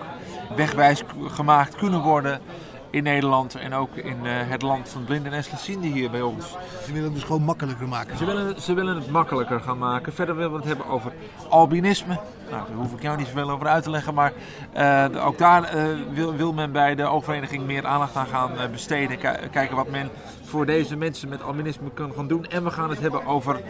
[0.55, 2.41] wegwijs gemaakt kunnen worden
[2.89, 6.45] in Nederland en ook in uh, het land van blinden en slechtzienden hier bij ons.
[6.85, 8.17] Ze willen het dus gewoon makkelijker maken.
[8.17, 10.13] Ze willen, ze willen het makkelijker gaan maken.
[10.13, 11.11] Verder willen we het hebben over
[11.49, 12.19] albinisme.
[12.49, 14.33] Nou, daar hoef ik jou niet zoveel over uit te leggen, maar
[14.77, 19.17] uh, ook daar uh, wil, wil, men bij de oogvereniging meer aandacht aan gaan besteden.
[19.51, 20.09] kijken wat men
[20.43, 22.45] voor deze mensen met albinisme kan gaan doen.
[22.45, 23.61] En we gaan het hebben over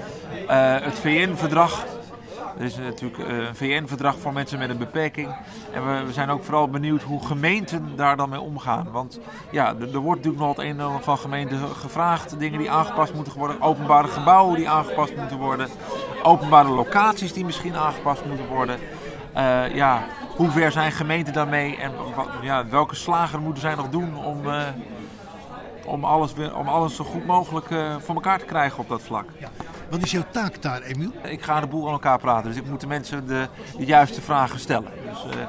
[0.47, 1.86] het VN-verdrag
[2.57, 5.35] er is natuurlijk een VN-verdrag voor mensen met een beperking.
[5.73, 8.91] En we, zijn ook vooral benieuwd hoe gemeenten daar dan mee omgaan.
[8.91, 9.19] Want
[9.51, 12.39] ja, er, wordt natuurlijk nog het een en ander van gemeenten gevraagd.
[12.39, 13.61] Dingen die aangepast moeten worden.
[13.61, 15.69] Openbare gebouwen die aangepast moeten worden.
[16.23, 18.79] Openbare locaties die misschien aangepast moeten worden.
[19.37, 20.03] Uh, ja,
[20.35, 21.77] hoe ver zijn gemeenten daarmee?
[21.77, 24.41] En wat, ja, welke slagen moeten zij nog doen om...
[25.85, 29.25] Om alles, om alles zo goed mogelijk uh, voor elkaar te krijgen op dat vlak.
[29.39, 29.49] Ja.
[29.89, 31.11] Wat is jouw taak daar, Emiel?
[31.23, 34.21] Ik ga de boel aan elkaar praten, dus ik moet de mensen de, de juiste
[34.21, 34.91] vragen stellen.
[35.09, 35.41] Dus uh,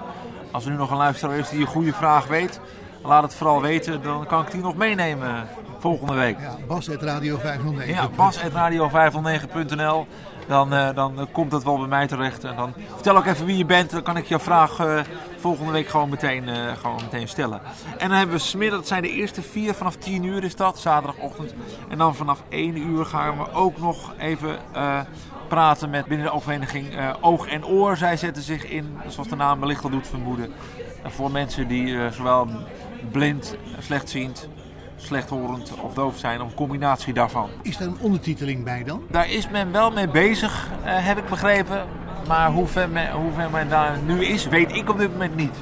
[0.51, 2.61] als er nu nog een luisteraar is die een goede vraag weet,
[3.03, 4.03] laat het vooral weten.
[4.03, 6.37] Dan kan ik die nog meenemen volgende week.
[6.41, 7.87] Ja, bas.radio509.
[7.87, 10.07] Ja, bas.radio509.nl.
[10.51, 12.45] Dan, uh, dan komt dat wel bij mij terecht.
[12.45, 13.91] En dan vertel ook even wie je bent.
[13.91, 15.01] Dan kan ik jouw vraag uh,
[15.37, 17.61] volgende week gewoon meteen, gewoon meteen stellen.
[17.99, 19.75] En dan hebben we smiddag, dat zijn de eerste vier.
[19.75, 21.55] Vanaf 10 uur is dat, zaterdagochtend.
[21.89, 24.59] En dan vanaf 1 uur gaan we ook nog even
[25.49, 26.87] praten met binnen de oververeniging
[27.21, 27.97] Oog en Oor.
[27.97, 30.53] Zij zetten zich in, zoals de naam wellicht al doet vermoeden.
[31.05, 32.49] voor mensen die zowel
[33.11, 34.49] blind, slechtziend
[35.03, 37.49] slechthorend of doof zijn, of een combinatie daarvan.
[37.63, 39.03] Is daar een ondertiteling bij dan?
[39.11, 41.85] Daar is men wel mee bezig, uh, heb ik begrepen.
[42.29, 45.37] Maar hoe ver, men, hoe ver men daar nu is, weet ik op dit moment
[45.37, 45.57] niet.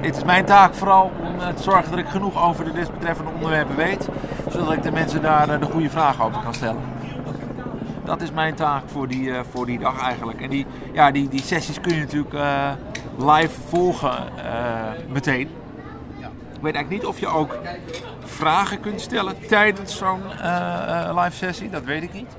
[0.00, 3.30] Het is mijn taak vooral om uh, te zorgen dat ik genoeg over de desbetreffende
[3.30, 4.08] onderwerpen weet,
[4.50, 6.82] zodat ik de mensen daar uh, de goede vragen over kan stellen.
[8.04, 10.40] Dat is mijn taak voor die, voor die dag eigenlijk.
[10.40, 12.34] En die, ja, die, die sessies kun je natuurlijk
[13.18, 14.14] live volgen
[15.08, 15.48] meteen.
[16.60, 17.58] Ik weet eigenlijk niet of je ook
[18.24, 21.70] vragen kunt stellen tijdens zo'n uh, uh, live sessie.
[21.70, 22.36] Dat weet ik niet.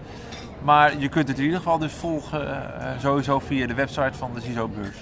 [0.64, 4.32] Maar je kunt het in ieder geval dus volgen uh, sowieso via de website van
[4.34, 4.96] de CISO-beurs.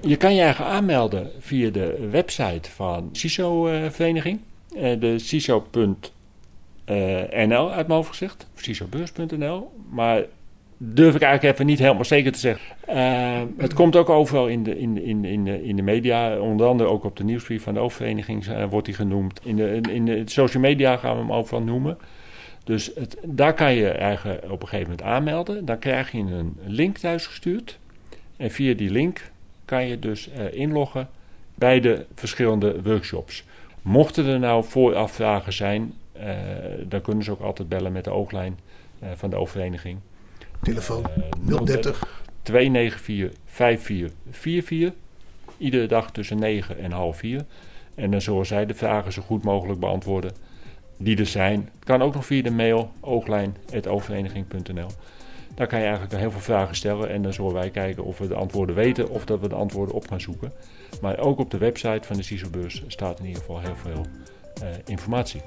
[0.00, 4.40] Je kan je eigen aanmelden via de website van CISO-vereniging.
[4.74, 6.00] de CISO.nl
[7.72, 8.46] uit mijn hoofd gezegd.
[8.54, 9.72] CISObeurs.nl.
[9.90, 10.22] Maar
[10.84, 12.76] durf ik eigenlijk even niet helemaal zeker te zeggen.
[12.88, 16.38] Uh, het komt ook overal in de, in, in, in, in de media.
[16.38, 19.40] Onder andere ook op de nieuwsbrief van de oververeniging uh, wordt hij genoemd.
[19.44, 21.98] In de, in de social media gaan we hem overal noemen.
[22.64, 25.64] Dus het, daar kan je eigenlijk op een gegeven moment aanmelden.
[25.64, 27.78] Dan krijg je een link thuisgestuurd.
[28.36, 29.30] En via die link
[29.64, 31.08] kan je dus uh, inloggen
[31.54, 33.44] bij de verschillende workshops.
[33.82, 35.92] Mochten er nou voorafvragen zijn,
[36.88, 38.58] dan kunnen ze ook altijd bellen met de ooglijn
[39.14, 39.98] van de oververeniging.
[40.62, 41.06] Telefoon
[41.64, 44.92] 030 294 5444.
[45.58, 47.44] Iedere dag tussen 9 en half 4.
[47.94, 50.32] En dan zullen zij de vragen zo goed mogelijk beantwoorden
[50.96, 51.70] die er zijn.
[51.74, 54.88] Het kan ook nog via de mail ooglijn.overeniging.nl.
[55.54, 58.28] Daar kan je eigenlijk heel veel vragen stellen en dan zullen wij kijken of we
[58.28, 60.52] de antwoorden weten of dat we de antwoorden op gaan zoeken.
[61.00, 64.06] Maar ook op de website van de CISO-beurs staat in ieder geval heel veel
[64.62, 65.40] uh, informatie.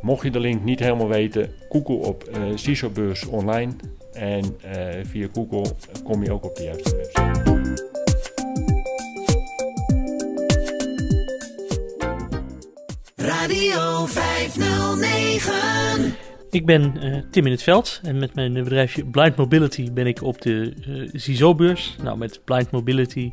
[0.00, 3.72] Mocht je de link niet helemaal weten, google op uh, CISO-beurs online
[4.16, 4.50] en uh,
[5.02, 5.72] via Google
[6.04, 7.54] kom je ook op de juiste website.
[13.16, 16.14] Radio 509.
[16.50, 20.22] Ik ben eh, Tim in het veld en met mijn bedrijfje Blind Mobility ben ik
[20.22, 21.96] op de uh, CISO-beurs.
[22.02, 23.32] Nou, met Blind Mobility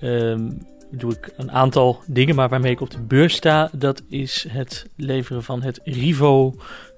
[0.00, 0.50] ehm,
[0.90, 4.86] doe ik een aantal dingen, maar waarmee ik op de beurs sta, dat is het
[4.96, 6.54] leveren van het Rivo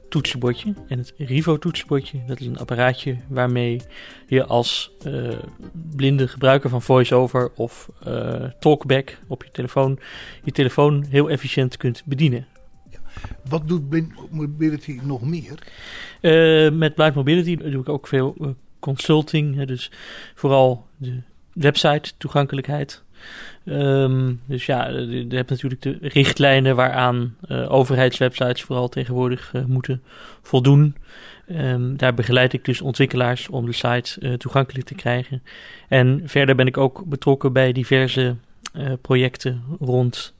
[0.09, 0.75] toetsenbordje.
[0.89, 3.81] En het Rivo toetsenbordje, dat is een apparaatje waarmee
[4.27, 5.33] je als uh,
[5.97, 9.99] blinde gebruiker van VoiceOver of uh, Talkback op je telefoon
[10.45, 12.47] je telefoon heel efficiënt kunt bedienen.
[13.49, 15.59] Wat doet Blind Mobility nog meer?
[16.21, 19.65] Uh, met Blind Mobility doe ik ook veel consulting.
[19.65, 19.91] Dus
[20.35, 23.05] vooral de website toegankelijkheid.
[23.69, 30.03] Um, dus ja, je hebt natuurlijk de richtlijnen waaraan uh, overheidswebsites vooral tegenwoordig uh, moeten
[30.43, 30.97] voldoen.
[31.51, 35.43] Um, daar begeleid ik dus ontwikkelaars om de site uh, toegankelijk te krijgen.
[35.89, 38.37] En verder ben ik ook betrokken bij diverse
[39.01, 40.35] projecten rond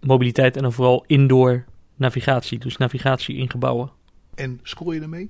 [0.00, 1.64] mobiliteit en dan vooral indoor
[1.96, 3.90] navigatie, dus navigatie in gebouwen.
[4.34, 5.28] En scoor je ermee?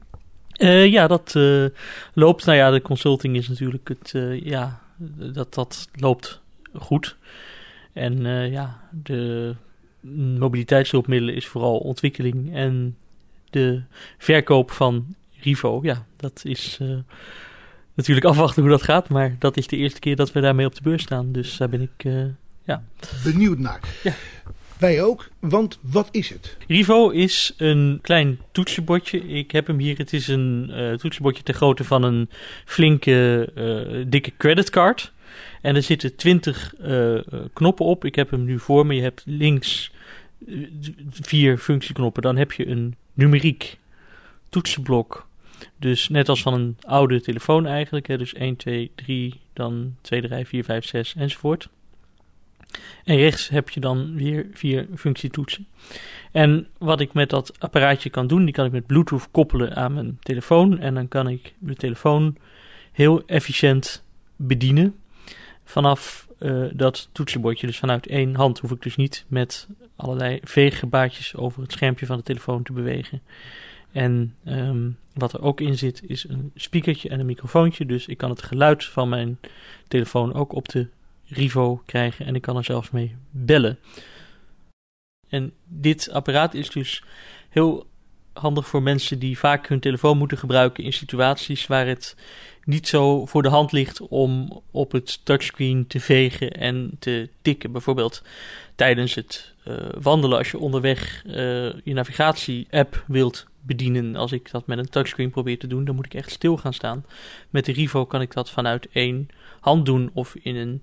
[0.91, 1.35] ja, dat
[2.13, 2.45] loopt.
[2.45, 4.81] Nou ja, de consulting is natuurlijk het, ja,
[5.33, 6.41] dat, dat loopt
[6.81, 7.17] goed.
[7.93, 9.55] En uh, ja, de
[10.39, 12.97] mobiliteitshulpmiddelen is vooral ontwikkeling en
[13.51, 13.83] de
[14.19, 15.81] verkoop van Rivo.
[15.83, 16.97] Ja, dat is uh,
[17.95, 20.75] natuurlijk afwachten hoe dat gaat, maar dat is de eerste keer dat we daarmee op
[20.75, 21.33] de beurs staan.
[21.33, 22.25] Dus daar ben ik uh,
[22.65, 22.83] ja.
[23.25, 23.81] benieuwd naar.
[24.03, 24.15] Ja.
[24.79, 26.57] Wij ook, want wat is het?
[26.67, 29.19] Rivo is een klein toetsenbordje.
[29.19, 29.99] Ik heb hem hier.
[29.99, 32.31] Het is een uh, toetsenbordje ter grootte van een
[32.65, 35.13] flinke, uh, dikke creditcard.
[35.63, 37.21] En er zitten 20 uh,
[37.53, 38.05] knoppen op.
[38.05, 38.95] Ik heb hem nu voor me.
[38.95, 39.93] Je hebt links
[41.11, 42.23] vier functieknoppen.
[42.23, 43.79] Dan heb je een numeriek
[44.49, 45.27] toetsenblok.
[45.77, 48.07] Dus net als van een oude telefoon eigenlijk.
[48.07, 48.19] Hè.
[48.19, 51.69] Dus 1, 2, 3, dan 2, 3, 4, 5, 6 enzovoort.
[53.05, 55.67] En rechts heb je dan weer vier functietoetsen.
[56.33, 59.95] En wat ik met dat apparaatje kan doen, die kan ik met Bluetooth koppelen aan
[59.95, 60.79] mijn telefoon.
[60.79, 62.37] En dan kan ik de telefoon
[62.93, 64.05] heel efficiënt
[64.37, 64.95] bedienen
[65.69, 67.67] vanaf uh, dat toetsenbordje.
[67.67, 72.17] Dus vanuit één hand hoef ik dus niet met allerlei veeggebaartjes over het schermpje van
[72.17, 73.23] de telefoon te bewegen.
[73.93, 77.87] En um, wat er ook in zit is een speakertje en een microfoontje.
[77.87, 79.39] Dus ik kan het geluid van mijn
[79.89, 80.89] telefoon ook op de
[81.27, 83.79] Rivo krijgen en ik kan er zelfs mee bellen.
[85.29, 87.03] En dit apparaat is dus
[87.49, 87.87] heel
[88.33, 92.17] handig voor mensen die vaak hun telefoon moeten gebruiken in situaties waar het
[92.69, 97.73] niet zo voor de hand ligt om op het touchscreen te vegen en te tikken.
[97.73, 98.23] Bijvoorbeeld
[98.75, 101.35] tijdens het uh, wandelen als je onderweg uh,
[101.85, 104.17] je navigatie-app wilt bedienen.
[104.17, 106.75] Als ik dat met een touchscreen probeer te doen, dan moet ik echt stil gaan
[106.75, 107.05] staan.
[107.51, 109.29] Met de Rivo kan ik dat vanuit één
[109.61, 110.83] hand doen of in een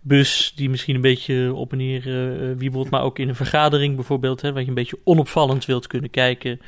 [0.00, 3.94] bus die misschien een beetje op en neer uh, wiebelt, maar ook in een vergadering
[3.94, 6.60] bijvoorbeeld, hè, waar je een beetje onopvallend wilt kunnen kijken.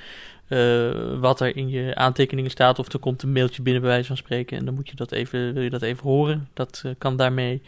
[0.49, 2.79] Uh, wat er in je aantekeningen staat.
[2.79, 4.59] Of er komt een mailtje binnen bij wijze van spreken.
[4.59, 6.49] En dan moet je dat even, wil je dat even horen.
[6.55, 7.63] Dat uh, kan daarmee.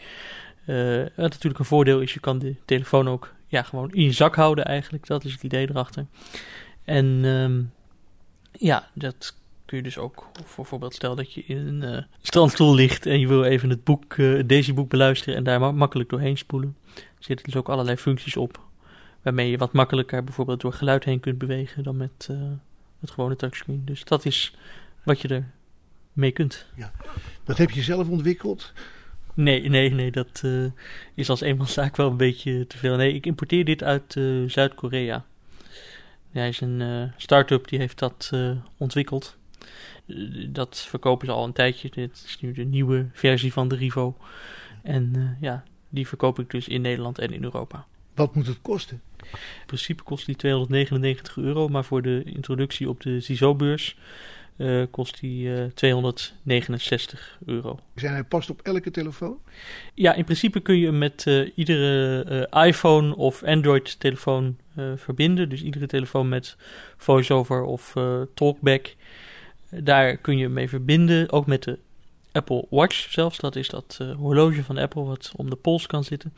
[0.65, 4.35] Wat natuurlijk een voordeel is, je kan de telefoon ook ja, gewoon in je zak
[4.35, 5.07] houden eigenlijk.
[5.07, 6.05] Dat is het idee erachter.
[6.83, 7.71] En um,
[8.51, 13.19] ja, dat kun je dus ook, bijvoorbeeld stel dat je in een strandstoel ligt en
[13.19, 16.77] je wil even het boek, uh, deze boek beluisteren en daar ma makkelijk doorheen spoelen.
[16.95, 18.59] Er zitten dus ook allerlei functies op
[19.21, 22.29] waarmee je wat makkelijker bijvoorbeeld door geluid heen kunt bewegen dan met
[23.01, 23.81] het gewone touchscreen.
[23.85, 24.55] Dus dat is
[25.03, 25.51] wat je er
[26.13, 26.65] mee kunt.
[26.75, 26.91] Ja.
[27.43, 28.73] Dat heb je zelf ontwikkeld?
[29.33, 30.65] Nee, nee, nee, dat uh,
[31.13, 32.95] is als eenmanszaak wel een beetje te veel.
[32.95, 35.25] Nee, ik importeer dit uit uh, Zuid-Korea.
[36.31, 38.31] Hij is een uh, start-up die heeft dat
[38.77, 39.37] ontwikkeld.
[40.49, 41.89] dat verkopen ze al een tijdje.
[41.89, 44.17] Dit is nu de nieuwe versie van de Rivo.
[44.83, 47.85] En ja, die verkoop ik dus in Nederland en in Europa.
[48.15, 49.01] Wat moet het kosten?
[49.31, 53.95] In principe kost die 299 euro, maar voor de introductie op de CISO-beurs
[54.61, 57.79] uh, kost die uh, 269 euro.
[57.95, 59.37] Zijn hij past op elke telefoon?
[59.93, 64.57] Ja, in principe kun je hem met uh, iedere eh, iPhone of Android-telefoon
[64.95, 65.49] verbinden.
[65.49, 66.55] Dus iedere telefoon met
[66.97, 67.93] VoiceOver of
[68.33, 68.95] Talkback.
[69.69, 71.79] Daar kun je mee verbinden, ook met de
[72.31, 73.37] Apple Watch zelfs.
[73.37, 76.33] Dat is dat horloge van Apple wat om de pols kan zitten.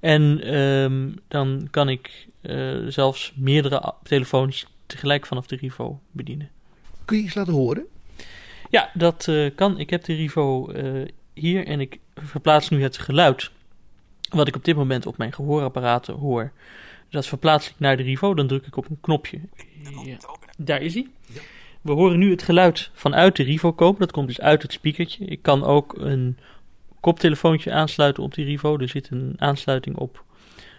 [0.00, 6.50] En um, dan kan ik uh, zelfs meerdere telefoons tegelijk vanaf de Rivo bedienen.
[7.04, 7.86] Kun je iets laten horen?
[8.70, 9.78] Ja, dat uh, kan.
[9.78, 13.50] Ik heb de Rivo uh, hier en ik verplaats nu het geluid
[14.30, 16.52] wat ik op dit moment op mijn gehoorapparaten hoor.
[17.10, 19.40] Dat verplaats ik naar de Rivo, dan druk ik op een knopje.
[20.04, 20.16] Ja.
[20.56, 21.06] Daar is hij.
[21.26, 21.40] Ja.
[21.80, 24.00] We horen nu het geluid vanuit de Rivo komen.
[24.00, 25.24] Dat komt dus uit het speakertje.
[25.24, 26.38] Ik kan ook een
[27.00, 28.78] koptelefoontje aansluiten op die Rivo.
[28.78, 30.24] Er zit een aansluiting op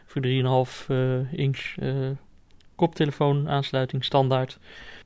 [0.05, 2.09] voor 3,5 uh, inch uh,
[2.75, 4.57] koptelefoon aansluiting standaard.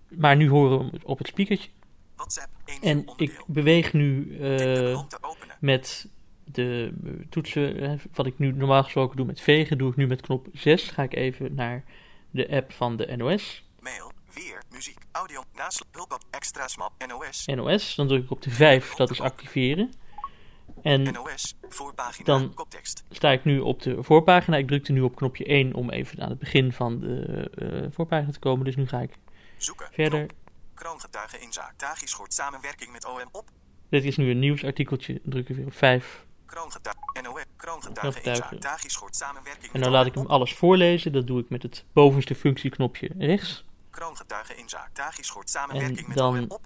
[0.10, 1.70] maar nu horen we op het speakertje.
[2.82, 5.02] En ik beweeg nu eh,
[5.60, 6.08] met
[6.44, 10.08] de eh, toetsen, eh, wat ik nu normaal gesproken doe met vegen, doe ik nu
[10.08, 10.90] met knop 6.
[10.90, 11.84] Ga ik even naar
[12.32, 13.64] de app van de NOS.
[13.80, 17.46] Mail, weer, muziek, audio, nasl, hulp, extra smap, NOS.
[17.46, 19.94] NOS, dan druk ik op de 5, dat is activeren.
[20.84, 21.16] En
[22.24, 23.04] dan koptekst.
[23.10, 24.58] sta ik nu op de voorpagina.
[24.58, 28.32] Ik drukte nu op knopje 1 om even aan het begin van de eh, voorpagina
[28.32, 28.66] te komen.
[28.66, 29.12] Dus nu ga ik
[29.58, 29.88] Zoeken.
[29.92, 30.30] verder.
[30.74, 33.50] Kroongetuige in zaak Taghi schort samenwerking met OM op.
[33.90, 35.22] Dit is nu een nieuwsartikeltje.
[35.24, 36.26] Druk ik weer op 5.
[36.46, 38.42] Kroongetuige, NOS, kroongetuige in Kroongetuige.
[38.42, 41.12] zaak Taghi schort samenwerking En dan laat ik hem alles voorlezen.
[41.12, 43.66] Dat doe ik met het bovenste functieknopje rechts.
[43.90, 46.62] Kroongetuige in zaak Taghi schort samenwerking En met dan OM op.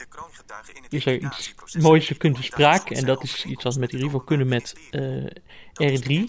[0.00, 2.94] De kroongetuige in het is er iets moois gekund te sprake.
[2.94, 6.24] En dat is iets wat we met Rivo kunnen met eh, R3.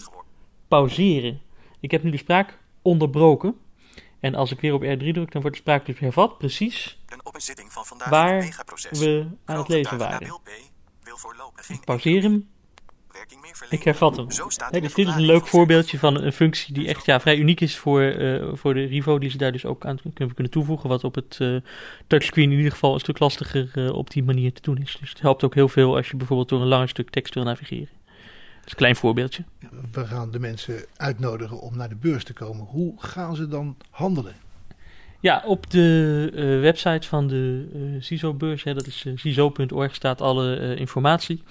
[0.68, 1.40] Pauzeren.
[1.80, 3.56] Ik heb nu de spraak onderbroken.
[4.20, 6.38] En als ik weer op R3 druk, dan wordt de spraak dus hervat.
[6.38, 6.98] Precies
[8.08, 8.54] waar
[8.90, 10.40] we aan het lezen waren.
[11.68, 12.50] Ik pauzeer hem.
[13.12, 13.78] Werking meer verlenen.
[13.78, 14.30] Ik hervat hem.
[14.30, 17.20] Zo staat in dus dit is een leuk voorbeeldje van een functie die echt ja,
[17.20, 19.18] vrij uniek is voor, eh, voor de Rivo.
[19.18, 20.88] Die ze daar dus ook aan kunnen, kunnen toevoegen.
[20.88, 21.56] Wat op het eh,
[22.06, 24.96] touchscreen in ieder geval een stuk lastiger eh, op die manier te doen is.
[25.00, 27.44] Dus het helpt ook heel veel als je bijvoorbeeld door een langer stuk tekst wil
[27.44, 27.88] navigeren.
[28.06, 29.44] Dat is een klein voorbeeldje.
[29.92, 32.64] We gaan de mensen uitnodigen om naar de beurs te komen.
[32.64, 34.34] Hoe gaan ze dan handelen?
[35.22, 40.74] Ja, op de eh, website van de eh CISO-beurs, dat is eh, ciso.org, staat alle
[40.76, 41.42] informatie.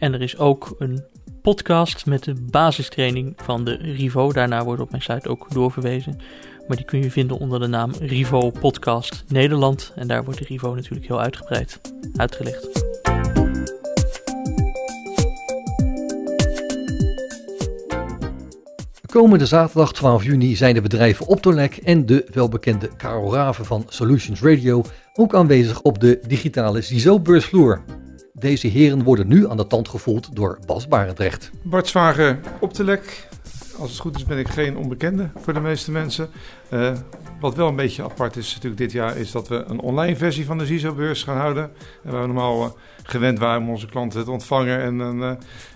[0.00, 1.04] En er is ook een
[1.42, 4.32] podcast met de basistraining van de Rivo.
[4.32, 6.18] Daarna wordt op mijn site ook doorverwezen.
[6.68, 9.92] Maar die kun je vinden onder de naam Rivo Podcast Nederland.
[9.94, 11.80] En daar wordt de Rivo natuurlijk heel uitgebreid
[12.16, 12.88] uitgelegd.
[19.06, 24.42] Komende zaterdag 12 juni zijn de bedrijven Optolek en de welbekende Karel Raven van Solutions
[24.42, 24.84] Radio
[25.14, 27.99] ook aanwezig op de digitale CISO-beursvloer.
[28.40, 31.50] Deze heren worden nu aan de tand gevoeld door Bas Barendrecht.
[31.62, 33.28] Bart Zwager op de lek.
[33.78, 36.28] Als het goed is ben ik geen onbekende voor de meeste mensen.
[36.70, 36.92] Uh,
[37.40, 40.44] wat wel een beetje apart is natuurlijk dit jaar is dat we een online versie
[40.44, 41.70] van de CISO-beurs gaan houden.
[42.04, 42.70] En waar we normaal uh,
[43.02, 45.32] gewend waren om onze klanten te ontvangen en een uh,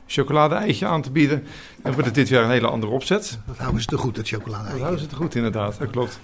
[0.06, 1.44] chocolade-eitje aan te bieden.
[1.82, 3.38] En wordt het dit jaar een hele andere opzet.
[3.46, 4.72] Dat houden ze te goed, dat chocolade-eitje.
[4.72, 6.20] Dat houden ze te goed inderdaad, dat klopt.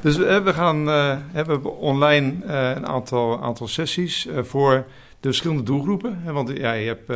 [0.00, 2.44] Dus we gaan we hebben online
[2.74, 4.84] een aantal, aantal sessies voor
[5.22, 6.32] de verschillende doelgroepen.
[6.32, 7.06] Want ja, je hebt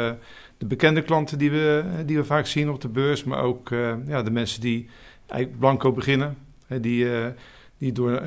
[0.58, 3.94] de bekende klanten die we, die we vaak zien op de beurs, maar ook uh,
[4.06, 4.88] ja, de mensen die
[5.26, 6.36] eigenlijk blanco beginnen,
[6.80, 7.08] die,
[7.78, 8.22] die, door,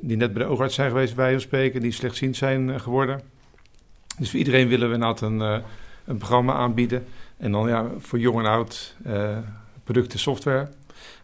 [0.00, 3.20] die net bij de oogarts zijn geweest, bij ons spreken, die slechtziend zijn geworden.
[4.18, 5.40] Dus voor iedereen willen we inderdaad een,
[6.04, 7.04] een programma aanbieden.
[7.36, 8.96] En dan ja, voor jong en oud
[9.84, 10.68] producten, software.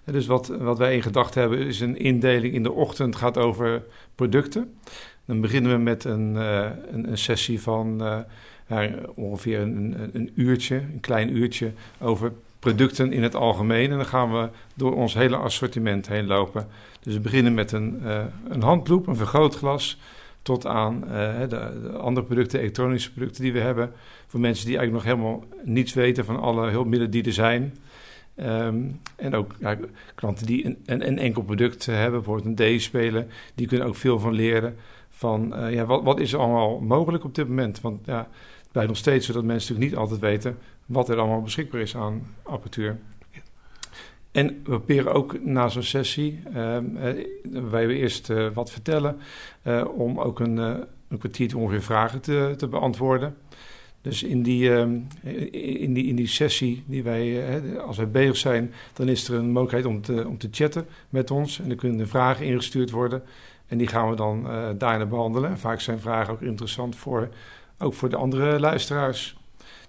[0.04, 3.82] Dus wat, wat wij in gedachten hebben is een indeling in de ochtend gaat over
[4.14, 4.74] producten.
[5.26, 8.02] Dan beginnen we met een, een, een sessie van
[8.68, 13.90] ja, ongeveer een, een, uurtje, een klein uurtje, over producten in het algemeen.
[13.90, 16.66] En dan gaan we door ons hele assortiment heen lopen.
[17.00, 19.98] Dus we beginnen met een, uh, een handloop, een vergrootglas,
[20.42, 23.92] tot aan de, de, andere producten, elektronische producten die we hebben.
[24.26, 27.76] Voor mensen die eigenlijk nog helemaal niets weten van alle hulpmiddelen die er zijn.
[28.40, 29.54] Um, en ook
[30.14, 34.18] klanten die een, een, een, enkel product hebben, bijvoorbeeld een D-speler, die kunnen ook veel
[34.18, 34.76] van leren.
[35.16, 37.80] Van uh, ja, wat, wat is er allemaal mogelijk op dit moment?
[37.80, 38.18] Want ja,
[38.60, 41.80] het blijft nog steeds zo dat mensen natuurlijk niet altijd weten wat er allemaal beschikbaar
[41.80, 42.98] is aan apparatuur.
[44.32, 46.78] En we proberen ook na zo'n sessie, uh,
[47.52, 49.18] waarbij we eerst uh, wat vertellen,
[49.96, 53.36] om ook een, een kwartiertje ongeveer vragen te, te beantwoorden.
[54.00, 54.70] Dus in die,
[55.50, 57.42] in, die, in die sessie, die wij,
[57.80, 61.30] als wij bezig zijn, dan is er een mogelijkheid om te, om te chatten met
[61.30, 61.60] ons.
[61.60, 63.22] En dan kunnen vragen ingestuurd worden.
[63.66, 64.42] En die gaan we dan
[64.78, 65.50] daarna behandelen.
[65.50, 67.28] En vaak zijn vragen ook interessant voor,
[67.78, 69.36] ook voor de andere luisteraars.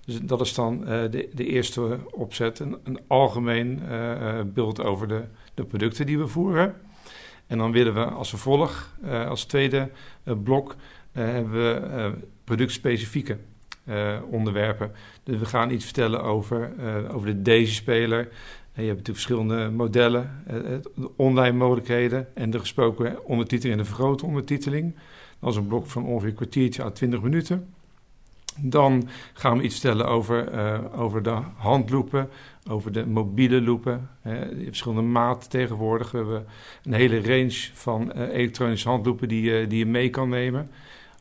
[0.05, 3.81] Dus dat is dan de, de eerste opzet, een, een algemeen
[4.53, 5.23] beeld over de,
[5.53, 6.75] de producten die we voeren.
[7.47, 8.97] En dan willen we als vervolg,
[9.27, 9.89] als tweede
[10.43, 10.75] blok,
[11.11, 12.11] hebben we
[12.43, 13.37] productspecifieke
[14.29, 14.91] onderwerpen.
[15.23, 16.71] Dus we gaan iets vertellen over,
[17.11, 17.41] over de
[18.77, 20.55] Je hebt natuurlijk verschillende modellen, eh,
[20.95, 24.95] de online mogelijkheden en de gesproken ondertiteling en de vergrote ondertiteling.
[25.39, 27.67] Dat is een blok van ongeveer een kwartiertje à 20 minuten.
[28.59, 32.29] Dan gaan we iets vertellen over, uh, over de handloepen,
[32.69, 34.09] over de mobiele loepen.
[34.27, 34.33] Uh,
[34.65, 36.11] verschillende maat tegenwoordig.
[36.11, 36.45] We hebben
[36.83, 40.69] een hele range van uh, elektronische handloepen die, die je mee kan nemen.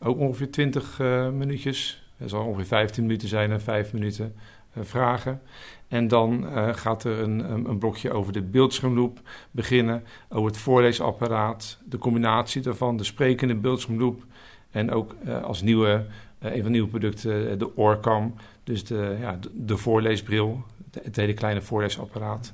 [0.02, 0.98] Ook ongeveer 20
[1.32, 2.04] minuutjes.
[2.18, 4.34] Dat zal ongeveer 15 minuten zijn en 5 minuten
[4.80, 5.40] vragen.
[5.88, 9.20] En dan uh, gaat er een, een, blokje over de beeldschermloop
[9.50, 14.24] beginnen, over het voorleesapparaat, de combinatie daarvan, de sprekende beeldschermloop
[14.70, 16.06] en ook uh, als nieuwe,
[16.42, 18.34] uh, een van de nieuwe producten de oorkam,
[18.64, 20.64] dus de, ja, de voorleesbril,
[21.02, 22.52] het hele kleine voorleesapparaat.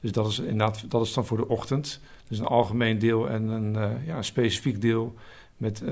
[0.00, 2.00] Dus dat is inderdaad, dat is dan voor de ochtend.
[2.28, 3.72] Dus een algemeen deel en een,
[4.06, 5.14] ja, een specifiek deel
[5.56, 5.82] met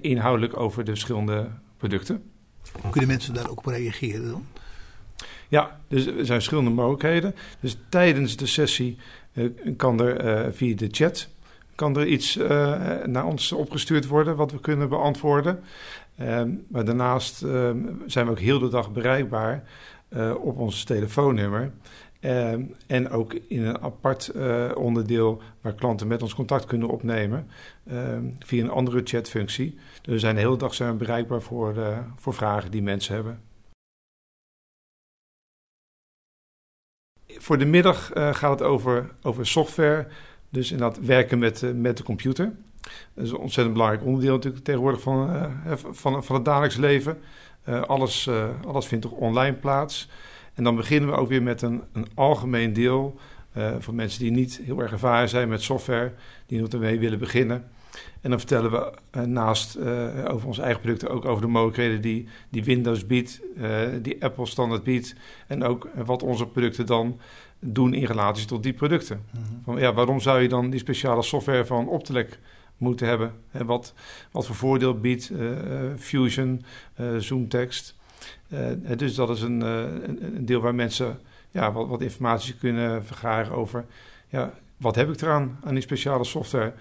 [0.00, 2.22] inhoudelijk over de verschillende producten.
[2.90, 4.46] Kunnen mensen daar ook op reageren dan?
[5.48, 7.34] Ja, dus er zijn verschillende mogelijkheden.
[7.60, 8.98] Dus tijdens de sessie
[9.32, 11.28] uh, kan er uh, via de chat
[11.74, 12.48] kan er iets uh,
[13.04, 15.60] naar ons opgestuurd worden wat we kunnen beantwoorden.
[16.16, 19.62] Ehm, maar daarnaast ehm, zijn we ook heel de dag bereikbaar
[20.40, 21.70] op ons telefoonnummer.
[22.20, 24.32] Ehm, en ook in een apart
[24.74, 27.48] onderdeel waar klanten met ons contact kunnen opnemen
[28.38, 29.78] via een andere chatfunctie.
[30.02, 31.74] Dus we zijn de hele dag zijn bereikbaar voor,
[32.16, 33.40] voor vragen die mensen hebben.
[37.38, 40.06] Voor de middag uh, gaat het over, over software.
[40.50, 42.52] Dus inderdaad werken met, uh, met de computer.
[43.14, 47.18] Dat is een ontzettend belangrijk onderdeel natuurlijk tegenwoordig van, uh, van, van het dagelijks leven.
[47.86, 48.30] alles,
[48.66, 50.08] alles vindt toch online plaats.
[50.54, 53.18] En dan beginnen we ook weer met een, een algemeen deel
[53.78, 56.12] voor mensen die niet heel erg ervaren zijn met software,
[56.46, 57.64] die nog ermee willen beginnen.
[58.20, 62.00] En dan vertellen we uh, naast uh, over onze eigen producten ook over de mogelijkheden
[62.00, 65.14] die, die Windows biedt, uh, die Apple standaard biedt.
[65.46, 67.20] En ook wat onze producten dan
[67.58, 69.24] doen in relatie tot die producten.
[69.30, 69.62] Mm -hmm.
[69.62, 72.38] van, ja, waarom zou je dan die speciale software van Optelec
[72.76, 73.32] moeten hebben?
[73.50, 73.94] En wat,
[74.30, 75.32] wat voor voordeel biedt
[75.98, 76.64] Fusion,
[77.18, 77.94] Zoomtext?
[78.96, 81.18] dus dat is een, een, deel waar mensen
[81.50, 83.84] ja, wat, wat informatie kunnen vergaren over...
[84.28, 86.72] Ja, wat heb ik eraan aan die speciale software?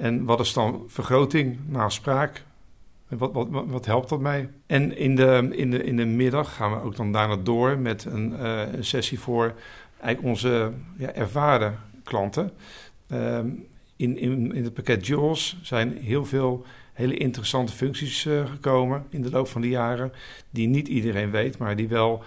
[0.00, 2.42] En wat is dan vergroting na spraak?
[3.08, 4.48] Wat, wat, wat, helpt dat mij?
[4.66, 8.04] En in de, in, de, in de middag gaan we ook dan daarna door met
[8.04, 9.54] een, uh, een sessie voor
[10.00, 12.50] eigenlijk onze ja, ervaren klanten.
[13.12, 19.06] Um, in, in, in het pakket JAWS zijn heel veel hele interessante functies uh, gekomen
[19.08, 20.12] in de loop van de jaren,
[20.50, 22.22] die niet iedereen weet, maar die wel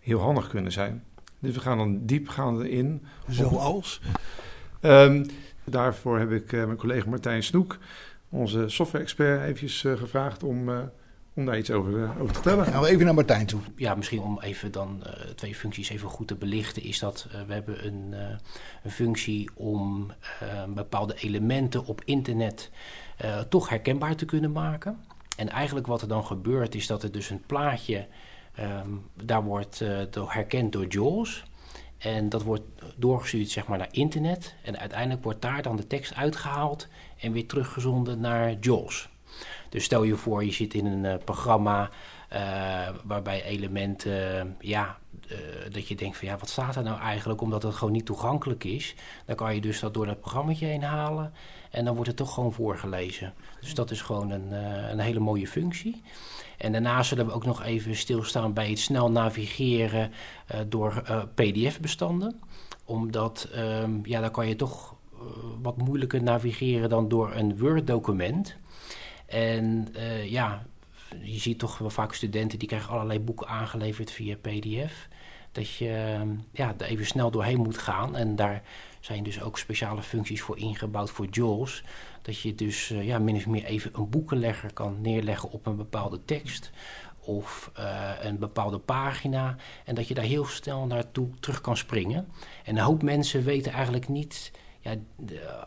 [0.00, 1.04] heel handig kunnen zijn.
[1.38, 3.02] Dus we gaan dan diepgaande in.
[3.28, 4.00] Zoals?
[4.80, 5.26] Um,
[5.68, 7.78] Daarvoor heb ik uh, mijn collega Martijn Snoek,
[8.28, 10.78] onze software-expert, eventjes uh, gevraagd om, uh,
[11.34, 12.66] om daar iets over, over te vertellen.
[12.66, 13.60] Gaan we even naar Martijn toe.
[13.76, 15.02] Ja, misschien om even dan
[15.34, 18.14] twee functies even goed te belichten, is dat we hebben een,
[18.82, 20.12] een functie om
[20.68, 22.70] bepaalde elementen op internet
[23.48, 24.98] toch herkenbaar te kunnen maken.
[25.36, 28.06] En eigenlijk wat er dan gebeurt is dat er dus een plaatje,
[28.60, 31.44] um, daar wordt door herkend door JAWS.
[31.98, 32.64] En dat wordt
[32.96, 34.54] doorgestuurd zeg maar, naar internet.
[34.62, 36.88] En uiteindelijk wordt daar dan de tekst uitgehaald
[37.18, 39.08] en weer teruggezonden naar JAWS.
[39.68, 41.90] Dus stel je voor, je zit in een uh, programma
[42.32, 45.38] uh, waarbij elementen, ja, uh,
[45.72, 47.40] dat je denkt van ja, wat staat er nou eigenlijk?
[47.40, 48.94] Omdat het gewoon niet toegankelijk is.
[49.24, 51.32] Dan kan je dus dat door dat programma heen halen
[51.70, 53.34] en dan wordt het toch gewoon voorgelezen.
[53.60, 54.52] Dus dat is gewoon een,
[54.90, 56.02] een hele mooie functie.
[56.58, 60.12] En daarna zullen we ook nog even stilstaan bij het snel navigeren
[60.54, 62.40] uh, door uh, PDF-bestanden.
[62.84, 65.20] Omdat, um, ja, dan kan je toch uh,
[65.62, 68.56] wat moeilijker navigeren dan door een Word-document.
[69.26, 69.88] En
[70.24, 70.66] ja,
[71.22, 75.08] je ziet toch wel vaak studenten die krijgen allerlei boeken aangeleverd via PDF.
[75.56, 78.16] Dat je ehm, ja, er even snel doorheen moet gaan.
[78.16, 78.62] En daar
[79.00, 81.82] zijn dus ook speciale functies voor ingebouwd voor JAWS.
[82.22, 85.76] Dat je dus uh, ja, min of meer even een boekenlegger kan neerleggen op een
[85.76, 86.70] bepaalde tekst
[87.20, 89.56] of uh, een bepaalde pagina.
[89.84, 92.28] En dat je daar heel snel naartoe terug kan springen.
[92.64, 94.94] En een hoop mensen weten eigenlijk niet ja,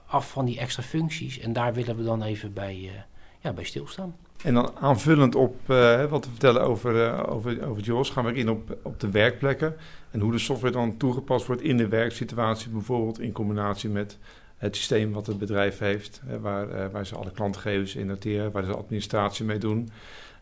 [0.06, 1.40] af van die extra functies.
[1.40, 2.92] En daar willen we dan even bij, uh,
[3.40, 4.16] ja, bij stilstaan.
[4.44, 8.34] En dan aanvullend op uh, wat we vertellen over, uh, over, over JAWS, gaan we
[8.34, 9.76] in op, op de werkplekken.
[10.12, 14.18] En hoe de software dan toegepast wordt in de werksituatie, bijvoorbeeld in combinatie met
[14.58, 18.64] het systeem wat het bedrijf heeft, waar, uh, waar ze alle klantgegevens in noteren, waar
[18.64, 19.90] ze administratie mee doen.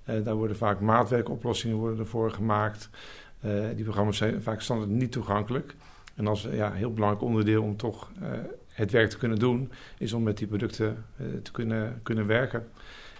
[0.03, 2.89] Eh, daar worden vaak maatwerkoplossingen worden ervoor gemaakt.
[3.39, 5.75] Eh, die programma's zijn vaak standaard niet toegankelijk.
[6.15, 8.29] En als ja, heel belangrijk onderdeel om toch eh,
[8.67, 12.67] het werk te kunnen doen, is om met die producten eh, te kunnen, kunnen werken.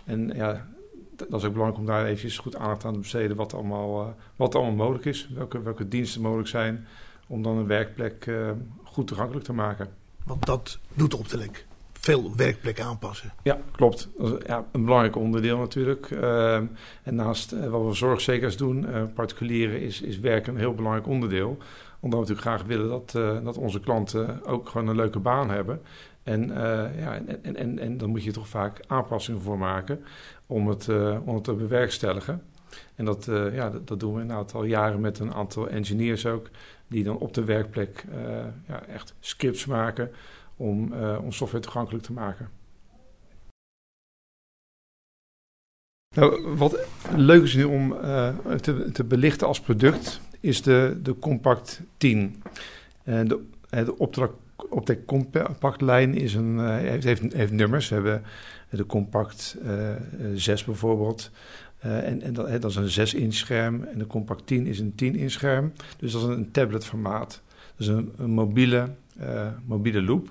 [0.07, 0.67] En ja,
[1.15, 4.07] dat is ook belangrijk om daar eventjes goed aandacht aan te besteden wat allemaal, uh,
[4.35, 5.29] wat allemaal mogelijk is.
[5.35, 6.87] Welke, welke diensten mogelijk zijn
[7.27, 8.51] om dan een werkplek uh,
[8.83, 9.87] goed toegankelijk te maken.
[10.23, 11.65] Want dat doet Optelec.
[11.93, 13.33] Veel werkplekken aanpassen.
[13.43, 14.09] Ja, klopt.
[14.17, 16.09] Dat is ja, een belangrijk onderdeel natuurlijk.
[16.09, 16.55] Uh,
[17.03, 21.57] en naast wat we zorgzekers doen, particulieren, is, is werk een heel belangrijk onderdeel
[21.99, 23.11] omdat we natuurlijk graag willen dat,
[23.43, 25.81] dat onze klanten ook gewoon een leuke baan hebben.
[26.27, 26.55] En, uh,
[26.99, 30.03] ja, en, en, en, dan moet je toch vaak aanpassingen voor maken
[30.47, 32.43] om het, uh, om het te bewerkstelligen.
[32.95, 36.49] En dat, ja, dat, dat, doen we een aantal jaren met een aantal engineers ook,
[36.87, 38.05] die dan op de werkplek
[38.67, 40.11] ja, echt scripts maken
[40.55, 42.49] om, om software toegankelijk te maken.
[46.15, 47.89] Nou, wat leuk is nu om
[48.61, 52.43] te, te belichten als product, is de, de Compact 10.
[53.03, 54.33] En de, de opdracht
[54.69, 57.89] op de compactlijn is een, uh, heeft, heeft, heeft, nummers.
[57.89, 58.23] We hebben
[58.69, 59.93] de Compact uh,
[60.33, 61.31] 6 bijvoorbeeld.
[61.85, 63.83] Uh, en en dat, dat, is een 6-inch scherm.
[63.83, 65.71] En de Compact 10 is een 10-inch scherm.
[65.97, 67.41] Dus dat is een tabletformaat.
[67.75, 68.89] Dus een, een mobiele,
[69.19, 70.29] uh, mobiele loop.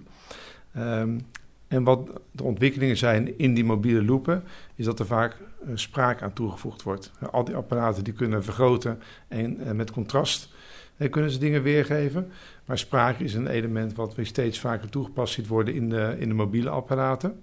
[0.77, 1.21] Um,
[1.69, 4.43] en wat de ontwikkelingen zijn in die mobiele loopen,
[4.75, 5.37] is dat er vaak
[5.75, 7.13] spraak aan toegevoegd wordt.
[7.31, 8.99] Al die apparaten die kunnen vergroten
[9.29, 10.55] en uh, met contrast
[10.97, 12.31] uh, kunnen ze dingen weergeven.
[12.65, 16.29] Maar spraak is een element wat we steeds vaker toegepast ziet worden in de, in
[16.29, 17.41] de mobiele apparaten.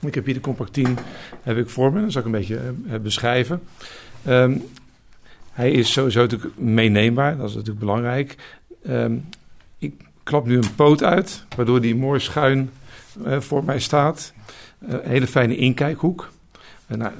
[0.00, 0.98] Ik heb hier de Compact 10
[1.42, 3.62] heb ik voor me, dat zal ik een beetje uh, beschrijven.
[4.28, 4.62] Um,
[5.52, 8.36] hij is sowieso natuurlijk meeneembaar, dat is natuurlijk belangrijk.
[8.88, 9.28] Um,
[9.78, 12.70] ik klap nu een poot uit, waardoor die mooi schuin
[13.38, 14.32] voor mij staat.
[14.78, 16.30] Een hele fijne inkijkhoek.
[16.96, 17.12] Nou,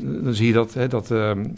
[0.00, 1.52] dan zie je dat, hè, dat um,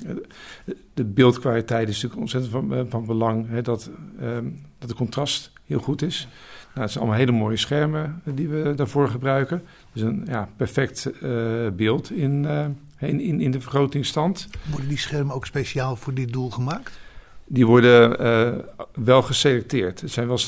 [0.95, 3.49] de beeldkwaliteit is natuurlijk ontzettend van, van belang.
[3.49, 3.91] Hè, dat,
[4.23, 6.29] um, dat de contrast heel goed is.
[6.69, 9.63] Nou, het zijn allemaal hele mooie schermen die we daarvoor gebruiken.
[9.93, 12.67] Dus een ja, perfect uh, beeld in, uh,
[12.99, 14.49] in, in, in de vergrotingsstand.
[14.71, 16.99] Worden die schermen ook speciaal voor dit doel gemaakt?
[17.47, 18.65] Die worden uh,
[19.05, 20.01] wel geselecteerd.
[20.01, 20.39] Het zijn wel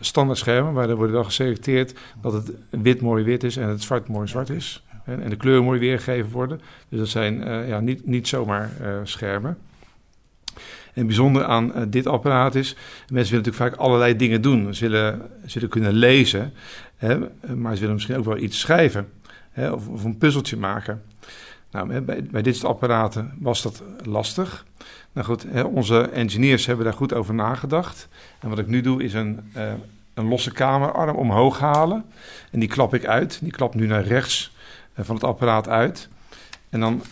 [0.00, 3.82] standaard schermen, maar er worden wel geselecteerd dat het wit mooi wit is en het
[3.82, 4.84] zwart mooi zwart is.
[5.04, 6.60] En, de kleuren mooi weergegeven worden.
[6.88, 9.58] Dus dat zijn uh, ja, niet, niet zomaar uh, schermen.
[10.54, 14.74] En het bijzondere aan uh, dit apparaat is, mensen willen natuurlijk vaak allerlei dingen doen.
[14.74, 16.52] Ze willen, ze willen kunnen lezen,
[16.96, 17.18] hè,
[17.54, 19.08] maar ze willen misschien ook wel iets schrijven
[19.50, 21.02] hè, of, of, een puzzeltje maken.
[21.70, 24.64] Nou, bij, bij dit soort apparaten was dat lastig.
[25.12, 28.08] Nou goed, hè, onze engineers hebben daar goed over nagedacht.
[28.40, 29.40] En wat ik nu doe is een,
[30.14, 32.04] een losse kamerarm omhoog halen.
[32.50, 33.38] En die klap ik uit.
[33.42, 34.52] Die klap nu naar rechts
[34.96, 36.08] van het apparaat uit.
[36.70, 37.02] En dan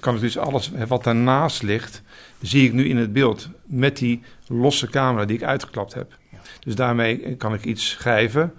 [0.00, 2.02] kan ik dus alles wat daarnaast ligt,
[2.40, 6.18] zie ik nu in het beeld met die losse camera die ik uitgeklapt heb.
[6.60, 8.54] Dus daarmee kan ik iets schrijven.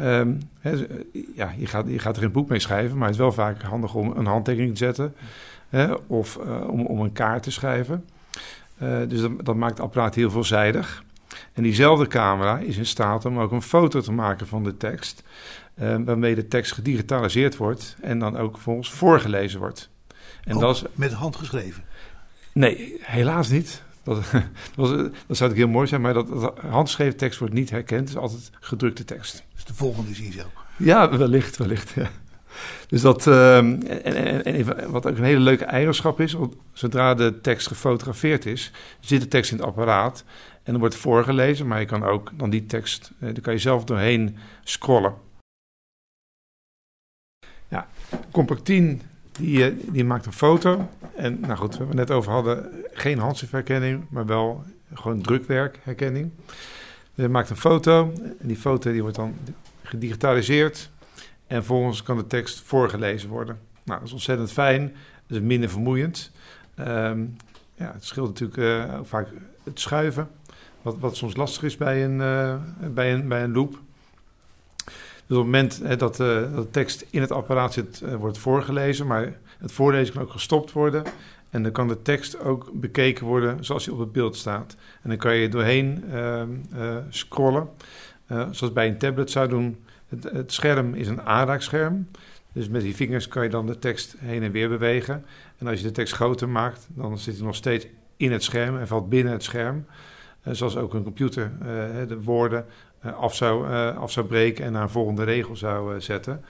[0.00, 0.86] Um, he,
[1.34, 3.62] ja, je gaat, je gaat er een boek mee schrijven, maar het is wel vaak
[3.62, 5.14] handig om een handtekening te zetten
[5.68, 8.04] he, of uh, om, om een kaart te schrijven.
[8.82, 11.04] Uh, dus dat, dat, maakt het apparaat heel veelzijdig.
[11.52, 15.22] En diezelfde camera is in staat om ook een foto te maken van de tekst.
[15.80, 19.90] Uh, waarmee de tekst gedigitaliseerd wordt en dan ook volgens voorgelezen wordt.
[20.44, 21.84] En ook dat is, met hand geschreven?
[22.52, 23.82] Nee, helaas niet.
[24.02, 24.24] Dat,
[24.76, 28.00] dat, dat zou heel mooi zijn, maar dat, dat handgeschreven tekst wordt niet herkend.
[28.00, 29.44] Het is altijd gedrukte tekst.
[29.54, 30.44] Dus de volgende is ISO?
[30.76, 31.90] Ja, wellicht, wellicht.
[31.90, 32.10] Ja.
[32.88, 36.36] Dus dat, uh, en, en, en, wat ook een hele leuke eigenschap is,
[36.72, 40.24] zodra de tekst gefotografeerd is, zit de tekst in het apparaat
[40.62, 43.84] en dan wordt voorgelezen, maar je kan ook dan die tekst, daar kan je zelf
[43.84, 45.14] doorheen scrollen.
[47.68, 47.86] Ja,
[48.30, 49.02] Compact 10
[49.32, 50.88] die, die maakt een foto.
[51.16, 54.64] En nou goed, we hebben het net over hadden, geen handschriftherkenning, maar wel
[54.94, 56.30] gewoon drukwerkherkenning.
[57.14, 59.34] Hij maakt een foto en die foto die wordt dan
[59.82, 60.90] gedigitaliseerd.
[61.46, 63.58] En volgens kan de tekst voorgelezen worden.
[63.84, 64.94] Nou, dat is ontzettend fijn.
[65.26, 66.30] Dat is minder vermoeiend.
[66.78, 67.36] Um,
[67.74, 68.58] ja, het scheelt natuurlijk
[68.90, 69.28] uh, vaak
[69.64, 70.28] het schuiven.
[70.82, 72.54] Wat, wat soms lastig is bij een, uh,
[72.94, 73.78] bij een, bij een loop.
[75.28, 78.14] Dus op het moment hè, dat, uh, dat, de tekst in het apparaat zit, uh,
[78.14, 81.02] wordt voorgelezen, maar het voorlezen kan ook gestopt worden.
[81.50, 84.76] En dan kan de tekst ook bekeken worden zoals die op het beeld staat.
[85.02, 86.42] En dan kan je doorheen uh,
[87.08, 87.68] scrollen,
[88.28, 89.84] zoals bij een tablet zou doen.
[90.08, 92.08] Het, scherm is een aanraakscherm.
[92.52, 95.24] Dus met die vingers kan je dan de tekst heen en weer bewegen.
[95.58, 98.78] En als je de tekst groter maakt, dan zit hij nog steeds in het scherm
[98.78, 99.84] en valt binnen het scherm.
[100.42, 101.52] zoals ook een computer
[102.08, 102.66] de woorden
[103.02, 106.44] af, zou, uh, af zou breken en naar een volgende regel zou uh, zetten.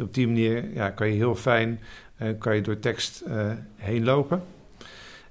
[0.00, 1.80] Op die manier ja, kan je heel fijn
[2.16, 4.42] eh, kan je door tekst eh, heen lopen.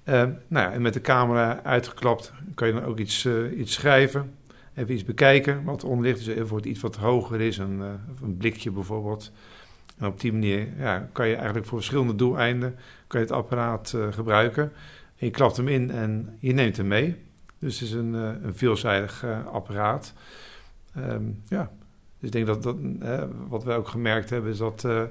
[0.03, 0.13] Eh,
[0.47, 4.35] nou ja, en met de camera uitgeklapt kan je dan ook iets, eh, iets schrijven.
[4.75, 6.17] Even iets bekijken wat eronder ligt.
[6.17, 9.31] Dus bijvoorbeeld iets wat hoger is, een, eh, een blikje bijvoorbeeld.
[9.97, 12.75] En op die manier ja, kan je eigenlijk voor verschillende doeleinden
[13.07, 14.63] kan je het apparaat eh, gebruiken.
[15.17, 17.15] En je klapt hem in en je neemt hem mee.
[17.59, 20.13] Dus het is een, eh, een veelzijdig eh, apparaat.
[20.97, 21.71] Ehm, ja,
[22.19, 25.03] dus ik denk dat, dat eh, wat wij ook gemerkt hebben, is dat, eh,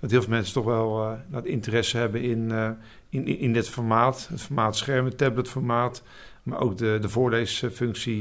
[0.00, 2.70] dat heel veel mensen toch wel eh, dat interesse hebben in, eh,
[3.08, 4.28] in, in, dit formaat.
[4.30, 6.02] Het formaat scherm, het tabletformaat.
[6.42, 8.20] Maar ook de, de voorleesfunctie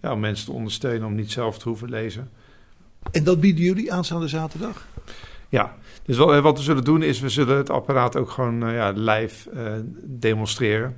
[0.00, 2.30] ja, om mensen te ondersteunen om niet zelf te hoeven lezen.
[3.10, 4.86] En dat bieden jullie aanstaande zaterdag?
[5.48, 8.90] Ja, dus wat, wat we zullen doen is, we zullen het apparaat ook gewoon ja,
[8.90, 9.50] live
[10.04, 10.96] demonstreren.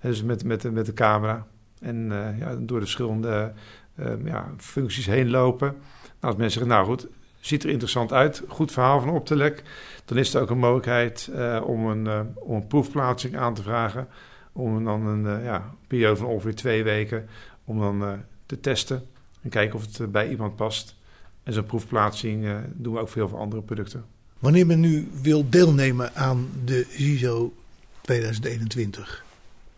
[0.00, 1.46] Dus met, met, de- met de camera.
[1.80, 3.52] En ja, door de verschillende
[4.00, 5.68] eh, ja, functies heen lopen.
[5.68, 7.08] Nou, als mensen zeggen, nou goed,
[7.40, 9.62] ziet er interessant uit, goed verhaal van Optelec.
[10.04, 13.62] Dan is er ook een mogelijkheid eh, om, een, eh, om een proefplaatsing aan te
[13.62, 14.08] vragen.
[14.52, 17.28] Om dan een eh, ja, periode van ongeveer twee weken
[17.64, 19.06] om dan te testen.
[19.42, 20.96] En kijken of het bij iemand past.
[21.42, 24.04] En zo'n proefplaatsing doen we ook voor veel andere producten.
[24.38, 27.52] Wanneer men nu wil deelnemen aan de CISO
[28.00, 29.24] 2021,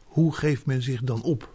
[0.05, 1.49] hoe geeft men zich dan op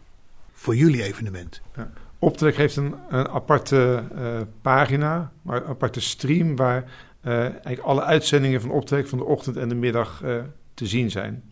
[0.53, 1.61] voor jullie evenement?
[1.76, 1.91] Ja.
[2.20, 6.84] Optrek heeft een, een aparte eh, pagina, maar een aparte stream waar
[7.22, 10.36] eh, eigenlijk alle uitzendingen van Optrek van de ochtend en de middag eh,
[10.74, 11.43] te zien zijn.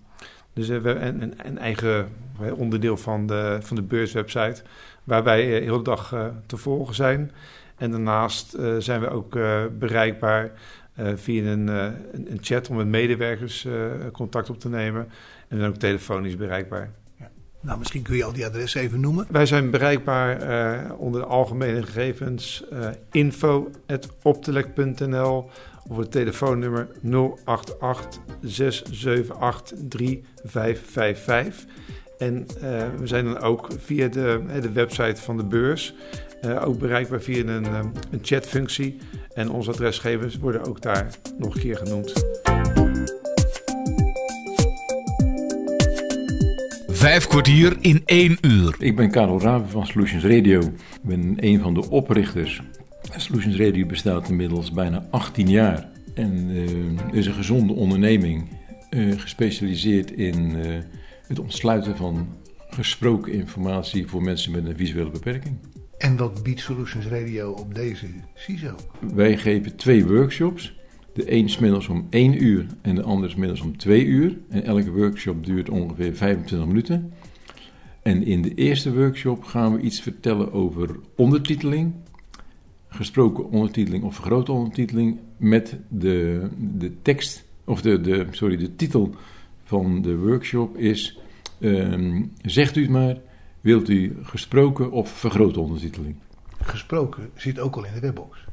[0.54, 2.10] Dus we hebben een, een, eigen
[2.56, 4.64] onderdeel van de, van de beurswebsite
[5.04, 7.32] waar wij heel de dag te volgen zijn.
[7.76, 9.32] En daarnaast zijn we ook
[9.80, 10.52] bereikbaar
[11.16, 13.68] via een, een, chat om met medewerkers
[14.12, 15.08] contact op te nemen.
[15.48, 16.92] En ook telefonisch bereikbaar.
[17.66, 19.26] Nou, misschien kun je al die adressen even noemen.
[19.30, 25.50] Wij zijn bereikbaar eh, onder de algemene gegevens uh, info.optelec.nl
[25.88, 26.88] of het telefoonnummer
[27.44, 31.66] 088 678 3555.
[32.18, 32.44] En uh,
[33.00, 35.94] we zijn dan ook via de, de website van de beurs
[36.64, 38.98] ook bereikbaar via een, een chatfunctie.
[39.34, 41.08] En onze adresgevers worden ook daar
[41.38, 42.14] nog een keer genoemd.
[46.96, 48.76] Vijf kwartier in één uur.
[48.80, 50.60] Ik ben Karel Raven van Solutions Radio.
[50.60, 52.62] Ik ben een van de oprichters.
[53.16, 55.90] Solutions Radio bestaat inmiddels bijna 18 jaar.
[56.14, 58.50] En uh, is een gezonde onderneming.
[58.90, 60.78] Uh, gespecialiseerd in uh,
[61.28, 62.28] het ontsluiten van
[62.70, 65.58] gesproken informatie voor mensen met een visuele beperking.
[65.98, 68.76] En wat biedt Solutions Radio op deze CISO?
[69.14, 70.75] Wij geven twee workshops.
[71.16, 74.38] De een smiddags om 1 uur en de andere smiddags om 2 uur.
[74.50, 77.14] En elke workshop duurt ongeveer 25 minuten.
[78.02, 81.94] En in de eerste workshop gaan we iets vertellen over ondertiteling.
[82.88, 89.16] Gesproken ondertiteling of vergrote ondertiteling met de, de tekst, of de, de, sorry, de titel
[89.64, 91.20] van de workshop is...
[91.60, 93.18] Um, zegt u het maar,
[93.62, 96.16] wilt u gesproken of vergrote ondertiteling?
[96.62, 98.46] Gesproken zit ook al in de webbox.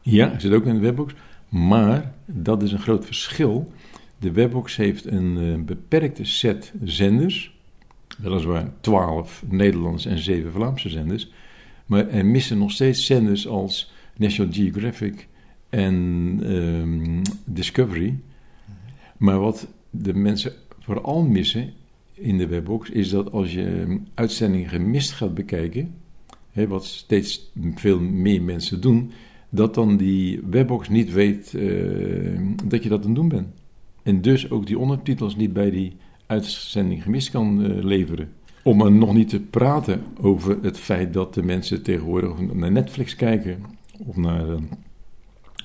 [0.00, 1.14] Ja, zit ook in de webbox.
[1.54, 3.72] Maar, dat is een groot verschil.
[4.18, 7.58] De webbox heeft een uh, beperkte set zenders.
[8.18, 11.32] Weliswaar 12 Nederlandse en 7 Vlaamse zenders.
[11.86, 15.28] Maar er missen nog steeds zenders als National Geographic
[15.68, 15.94] en
[16.44, 18.18] um, Discovery.
[19.16, 21.72] Maar wat de mensen vooral missen
[22.14, 25.94] in de webbox is dat als je uitzendingen gemist gaat bekijken,
[26.50, 29.12] hè, wat steeds veel meer mensen doen,
[29.54, 33.48] dat dan die webbox niet weet uh, dat je dat aan het doen bent.
[34.02, 35.96] En dus ook die ondertitels niet bij die
[36.26, 38.32] uitzending gemist kan uh, leveren.
[38.62, 43.14] Om er nog niet te praten over het feit dat de mensen tegenwoordig naar Netflix
[43.14, 43.62] kijken
[43.98, 44.56] of naar uh,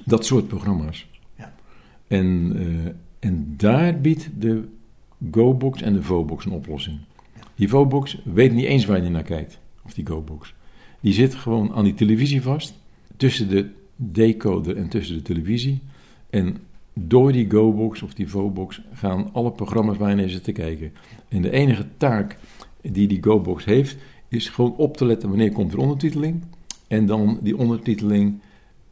[0.06, 1.08] dat soort programma's.
[1.38, 1.54] Ja.
[2.08, 2.56] En,
[3.20, 4.64] en daar biedt de
[5.32, 7.00] GoBox en de VoBox een oplossing.
[7.56, 10.54] Die VoBox weet niet eens waar je naar kijkt, of die GoBox.
[11.02, 12.80] Die zit gewoon aan die televisie vast,
[13.18, 13.70] tussen de
[14.02, 15.82] decoder en tussen de televisie.
[16.30, 16.58] En
[16.93, 20.93] door die GoBox of die VoBox gaan alle programma's waar je naar zit te kijken.
[21.28, 22.38] En de enige taak
[22.82, 23.97] die die GoBox heeft,
[24.28, 26.43] is gewoon op te letten wanneer komt er ondertiteling.
[26.88, 28.41] En dan die ondertiteling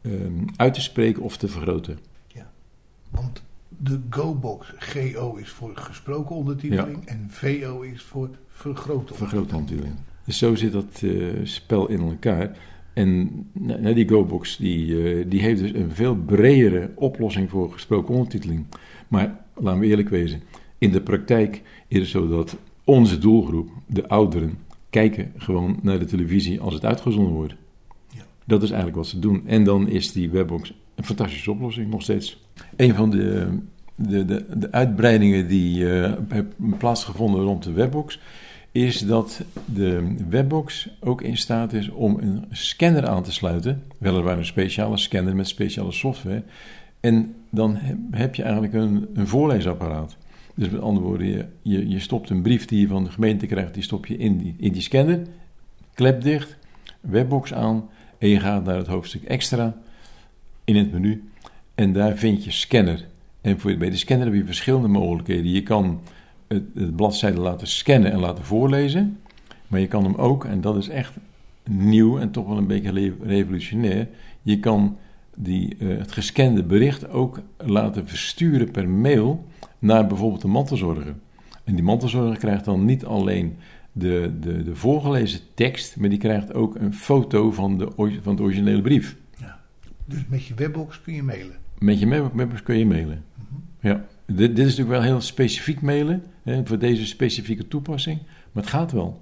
[0.02, 1.98] um, uit te spreken of te vergroten.
[2.26, 2.50] Ja,
[3.10, 7.12] want de GoBox, GO is voor gesproken ondertiteling ja.
[7.12, 9.96] en VO is voor vergrote Vergrote ondertiteling.
[10.24, 12.56] Dus zo zit dat uh, spel in elkaar.
[12.98, 18.14] En nou, die GoBox die, uh, die heeft dus een veel bredere oplossing voor gesproken
[18.14, 18.64] ondertiteling.
[19.08, 20.42] Maar laten we eerlijk wezen,
[20.78, 24.58] in de praktijk is het zo dat onze doelgroep, de ouderen,
[24.90, 27.54] kijken gewoon naar de televisie als het uitgezonden wordt.
[28.08, 28.26] Ja.
[28.44, 29.46] Dat is eigenlijk wat ze doen.
[29.46, 32.44] En dan is die webbox een fantastische oplossing, nog steeds.
[32.76, 33.58] Een van de,
[33.94, 38.20] de, de, de uitbreidingen die eh hebben plaatsgevonden rond de webbox...
[38.72, 43.82] is dat de webbox ook in staat is om een scanner aan te sluiten.
[43.98, 46.42] Weliswaar een speciale scanner met speciale software.
[47.00, 47.76] En dan
[48.10, 50.16] heb, je eigenlijk een, een voorleesapparaat.
[50.54, 53.46] Dus met andere woorden, je, je, je stopt een brief die je van de gemeente
[53.46, 53.74] krijgt...
[53.74, 55.22] die stop je in die, in die scanner,
[55.94, 56.56] klep dicht,
[57.00, 57.88] webbox aan...
[58.18, 59.76] en je gaat naar het hoofdstuk extra
[60.64, 61.30] in het menu...
[61.74, 63.06] en daar vind je scanner...
[63.40, 65.50] En voor, bij de scanner heb je verschillende mogelijkheden.
[65.50, 66.00] Je kan
[66.48, 69.18] het, het bladzijde laten scannen en laten voorlezen.
[69.66, 71.12] Maar je kan hem ook, en dat is echt
[71.64, 74.08] nieuw en toch wel een beetje revolutionair.
[74.42, 74.96] Je kan
[75.34, 79.46] die, eh, het gescande bericht ook laten versturen per mail
[79.78, 81.14] naar bijvoorbeeld de mantelzorger.
[81.64, 83.56] En die mantelzorger krijgt dan niet alleen
[83.92, 88.42] de, de, de voorgelezen tekst, maar die krijgt ook een foto van de, van de
[88.42, 89.16] originele brief.
[90.04, 91.56] Dus met je webbox kun je mailen.
[91.78, 93.24] Met je mappers kun je mailen.
[93.80, 94.04] Ja.
[94.26, 98.18] Dit, dit is natuurlijk wel heel specifiek mailen hè, voor deze specifieke toepassing,
[98.52, 99.20] maar het gaat wel.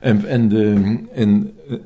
[0.00, 1.80] En, en, de, en eh, eh,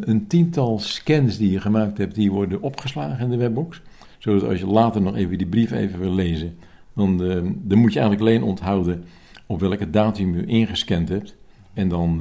[0.00, 3.82] een tiental scans die je gemaakt hebt, die worden opgeslagen in de webbox.
[4.18, 6.56] Zodat als je later nog even die brief even wil lezen,
[6.94, 9.04] dan, eh, dan moet je eigenlijk alleen onthouden
[9.46, 11.36] op welke datum je ingescand hebt.
[11.72, 12.18] En dan,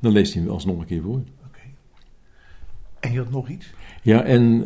[0.00, 1.22] dan leest hij hem alsnog een keer voor.
[3.00, 3.70] En je had nog iets?
[4.02, 4.62] Ja, en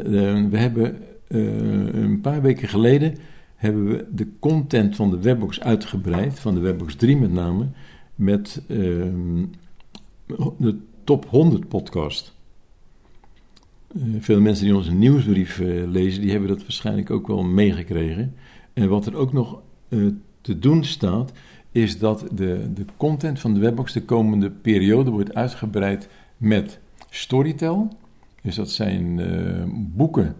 [0.50, 0.96] we hebben
[1.28, 3.18] een paar weken geleden
[3.58, 7.66] hebben we de content van de webbox uitgebreid, van de webbox 3 met name,
[8.14, 9.44] met ehm,
[10.56, 12.36] de top 100 podcast.
[13.94, 18.34] Eh, veel mensen die onze nieuwsbrief eh, lezen, die hebben dat waarschijnlijk ook wel meegekregen.
[18.72, 19.98] En wat er ook nog eh,
[20.40, 21.32] te doen staat,
[21.72, 26.78] is dat de, de content van de webbox de komende periode wordt uitgebreid met
[27.10, 27.88] Storytel.
[28.42, 29.20] Dus dat zijn
[29.94, 30.36] boeken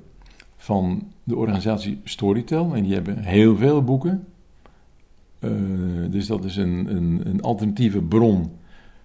[0.56, 2.74] van de organisatie Storytel.
[2.74, 4.26] En die hebben heel veel boeken.
[5.38, 5.50] Eh,
[6.10, 8.50] dus dat is een, een, een alternatieve bron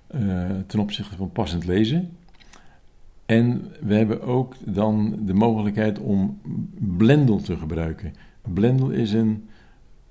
[0.08, 2.10] eh, ten opzichte van passend lezen.
[3.26, 6.40] En we hebben ook dan de mogelijkheid om
[6.98, 8.14] Blendel te gebruiken.
[8.54, 9.48] Blendel is een,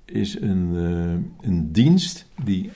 [0.05, 2.71] is een, eh, een dienst die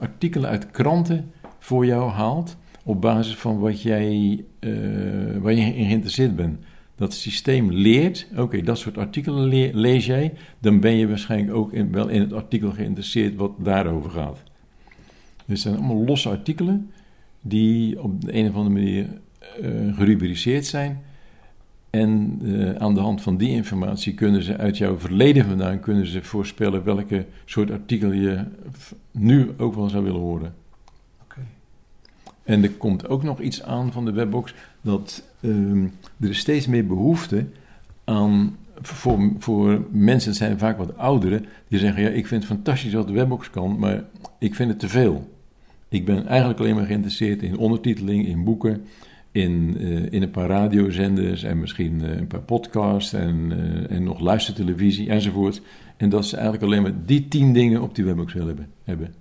[0.00, 4.44] artikelen uit kranten voor jou haalt op basis van wat jij,
[5.40, 6.58] waar je in geïnteresseerd bent.
[6.98, 11.72] Dat systeem leert, oké, dat soort artikelen le- lees jij, dan ben je waarschijnlijk ook
[11.90, 14.42] wel in het artikel geïnteresseerd wat daarover gaat.
[15.46, 16.90] Dus zijn allemaal losse artikelen
[17.40, 19.06] die op de een of andere manier
[19.60, 21.02] eh, gerubriceerd zijn.
[21.90, 26.06] En eh, aan de hand van die informatie kunnen ze uit jouw verleden vandaan kunnen
[26.06, 28.44] ze voorspellen welke soort artikel je
[29.10, 30.54] nu ook wel zou willen horen.
[32.48, 35.84] En er komt ook nog iets aan van de webbox dat ehm,
[36.20, 37.46] er is steeds meer behoefte
[38.04, 42.52] aan voor, voor mensen, het zijn vaak wat ouderen, die zeggen: Ja, ik vind het
[42.52, 44.04] fantastisch wat de webbox kan, maar
[44.38, 45.28] ik vind het te veel.
[45.88, 48.84] Ik ben eigenlijk alleen maar geïnteresseerd in ondertiteling, in boeken,
[49.32, 54.02] in, eh, in een paar radiozenders en misschien eh, een paar podcasts en, eh, en
[54.02, 55.62] nog luistertelevisie enzovoort.
[55.96, 58.68] En dat ze eigenlijk alleen maar die tien dingen op die webbox willen hebben.
[58.84, 59.14] hebben.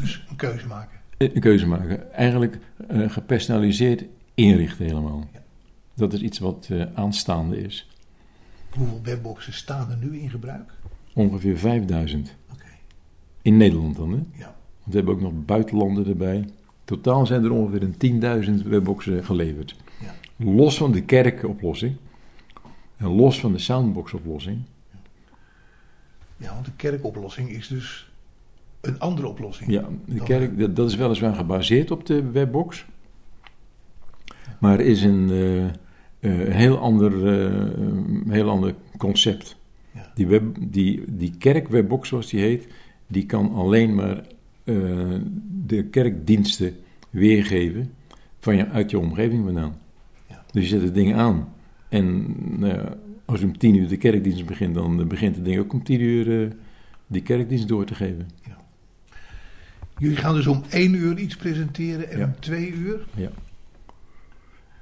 [0.00, 0.95] Dus een keuze maken.
[1.16, 2.12] Een keuze maken.
[2.12, 2.58] Eigenlijk
[2.88, 4.04] eh, gepersonaliseerd
[4.34, 5.28] inrichten helemaal.
[5.94, 7.88] Dat is iets wat eh, aanstaande is.
[8.70, 10.72] Hoeveel webboxen staan er nu in gebruik?
[11.14, 12.34] Ongeveer 5000.
[13.42, 14.16] In Nederland dan, hè?
[14.32, 14.54] Ja.
[14.82, 16.48] Want we hebben ook nog buitenlanden erbij.
[16.84, 19.76] Totaal zijn er ongeveer een 10.000 webboxen geleverd.
[20.36, 21.96] Los van de kerkoplossing.
[22.96, 24.62] En los van de soundbox-oplossing.
[26.36, 28.10] Ja, want de kerkoplossing is dus
[28.86, 29.70] een andere oplossing.
[29.70, 32.86] Ja, de kerk, dat, dat is weliswaar gebaseerd op de webbox.
[34.60, 37.70] Maar is een eh, eh, heel, ander, eh,
[38.28, 39.56] heel ander concept.
[40.14, 42.66] Die, web, die, die kerkwebbox, zoals die heet,
[43.06, 44.24] die kan alleen maar
[44.64, 44.74] eh,
[45.66, 46.74] de kerkdiensten
[47.10, 47.92] weergeven
[48.38, 49.76] van je, uit je omgeving vandaan.
[50.50, 51.48] Dus je zet het ding aan.
[51.88, 55.58] En nou ja, als je om tien uur de kerkdienst begint, dan begint het ding
[55.58, 56.50] ook om tien uur eh,
[57.06, 58.28] die kerkdienst door te geven.
[59.98, 63.06] Jullie gaan dus om één uur iets presenteren en om twee uur?
[63.14, 63.30] Ja.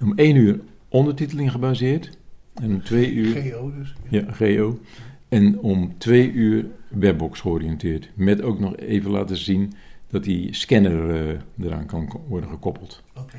[0.01, 2.19] Om één uur ondertiteling gebaseerd.
[2.55, 3.43] En om twee uur...
[3.43, 4.81] GO dus, Ja, GO.
[5.29, 8.11] En om twee uur webbox georiënteerd.
[8.15, 9.73] Met ook nog even laten zien
[10.09, 13.03] dat die scanner eh, eraan kan worden gekoppeld.
[13.19, 13.39] Oké.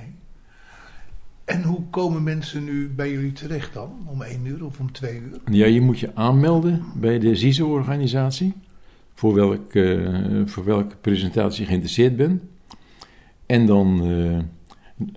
[1.46, 3.92] En hoe komen mensen nu bij jullie terecht dan?
[4.06, 5.40] Om één uur of om twee uur?
[5.52, 8.54] Ja, je moet je aanmelden bij de CISO-organisatie.
[9.16, 12.42] Voor, welk, eh, voor welke presentatie je geïnteresseerd bent.
[13.46, 14.40] En dan, eh,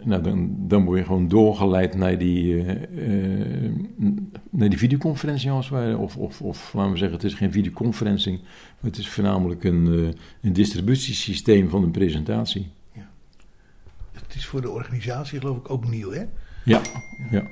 [0.05, 3.71] Nou, dan, dan word je gewoon doorgeleid naar die, eh,
[4.51, 5.97] naar die videoconferentie als ware.
[5.97, 10.15] Of, of, of laten we zeggen, het is geen videoconferencing, maar het is voornamelijk een,
[10.41, 12.71] een distributiesysteem van een presentatie.
[14.13, 16.25] Het is voor de organisatie geloof ik ook nieuw, hè?
[16.65, 16.81] Ja,
[17.31, 17.47] ja.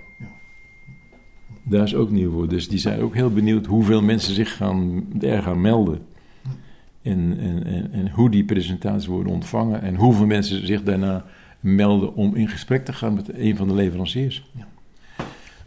[1.65, 2.49] Daar is ook nieuw voor.
[2.49, 6.07] Dus die zijn ook heel benieuwd hoeveel mensen zich gaan, er gaan melden.
[7.07, 9.83] En, en, en, en hoe die presentaties worden ontvangen.
[9.83, 11.25] En hoeveel mensen zich daarna
[11.61, 14.51] melden om in gesprek te gaan met een van de leveranciers.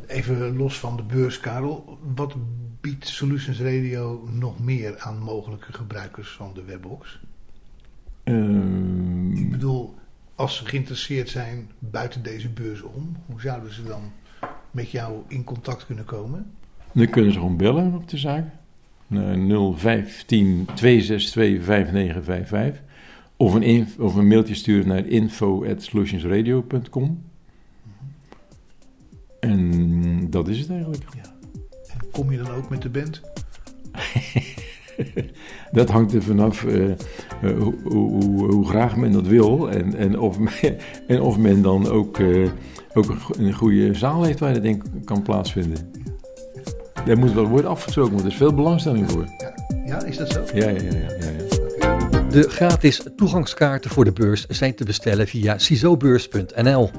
[0.08, 1.98] Even los van de beurs, Karel.
[2.16, 2.36] Wat
[2.82, 7.20] biedt Solutions Radio nog meer aan mogelijke gebruikers van de webbox?
[8.24, 9.96] Ehm, Ik bedoel,
[10.36, 14.02] als ze geïnteresseerd zijn buiten deze beurs om, hoe zouden ze dan
[14.72, 16.52] met jou in contact kunnen komen?
[16.92, 18.46] Dan kunnen ze gewoon bellen op de zaak.
[19.10, 19.38] Naar
[19.76, 22.82] 015 262 5955.
[23.38, 27.22] Of een, of een mailtje sturen naar info.solutionsradio.com.
[29.40, 31.04] En dat is het eigenlijk.
[32.12, 33.22] Kom je dan ook met de band?
[35.72, 36.98] Dat hangt er vanaf eh, eh,
[37.42, 39.70] hoe, hoe, hoe, hoe graag men dat wil.
[39.72, 40.78] En, en, of, men,
[41.08, 42.50] en of men dan ook, eh,
[42.94, 45.92] ook een, go- een goede zaal heeft waar dat denk ik kan plaatsvinden.
[47.06, 49.26] Daar moet wel worden afgesproken, want er is veel belangstelling voor.
[49.86, 50.44] Ja, is dat zo?
[50.54, 50.92] Ja, ja, ja.
[50.92, 52.28] ja, ja, ja.
[52.30, 56.90] De gratis toegangskaarten voor de beurs zijn te bestellen via cisobeurs.nl.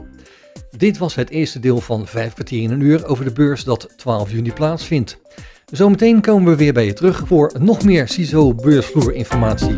[0.77, 3.89] Dit was het eerste deel van 5 kwartier in een uur over de beurs dat
[3.97, 5.19] 12 juni plaatsvindt.
[5.67, 9.77] Zometeen komen we weer bij je terug voor nog meer CISO beursvloerinformatie.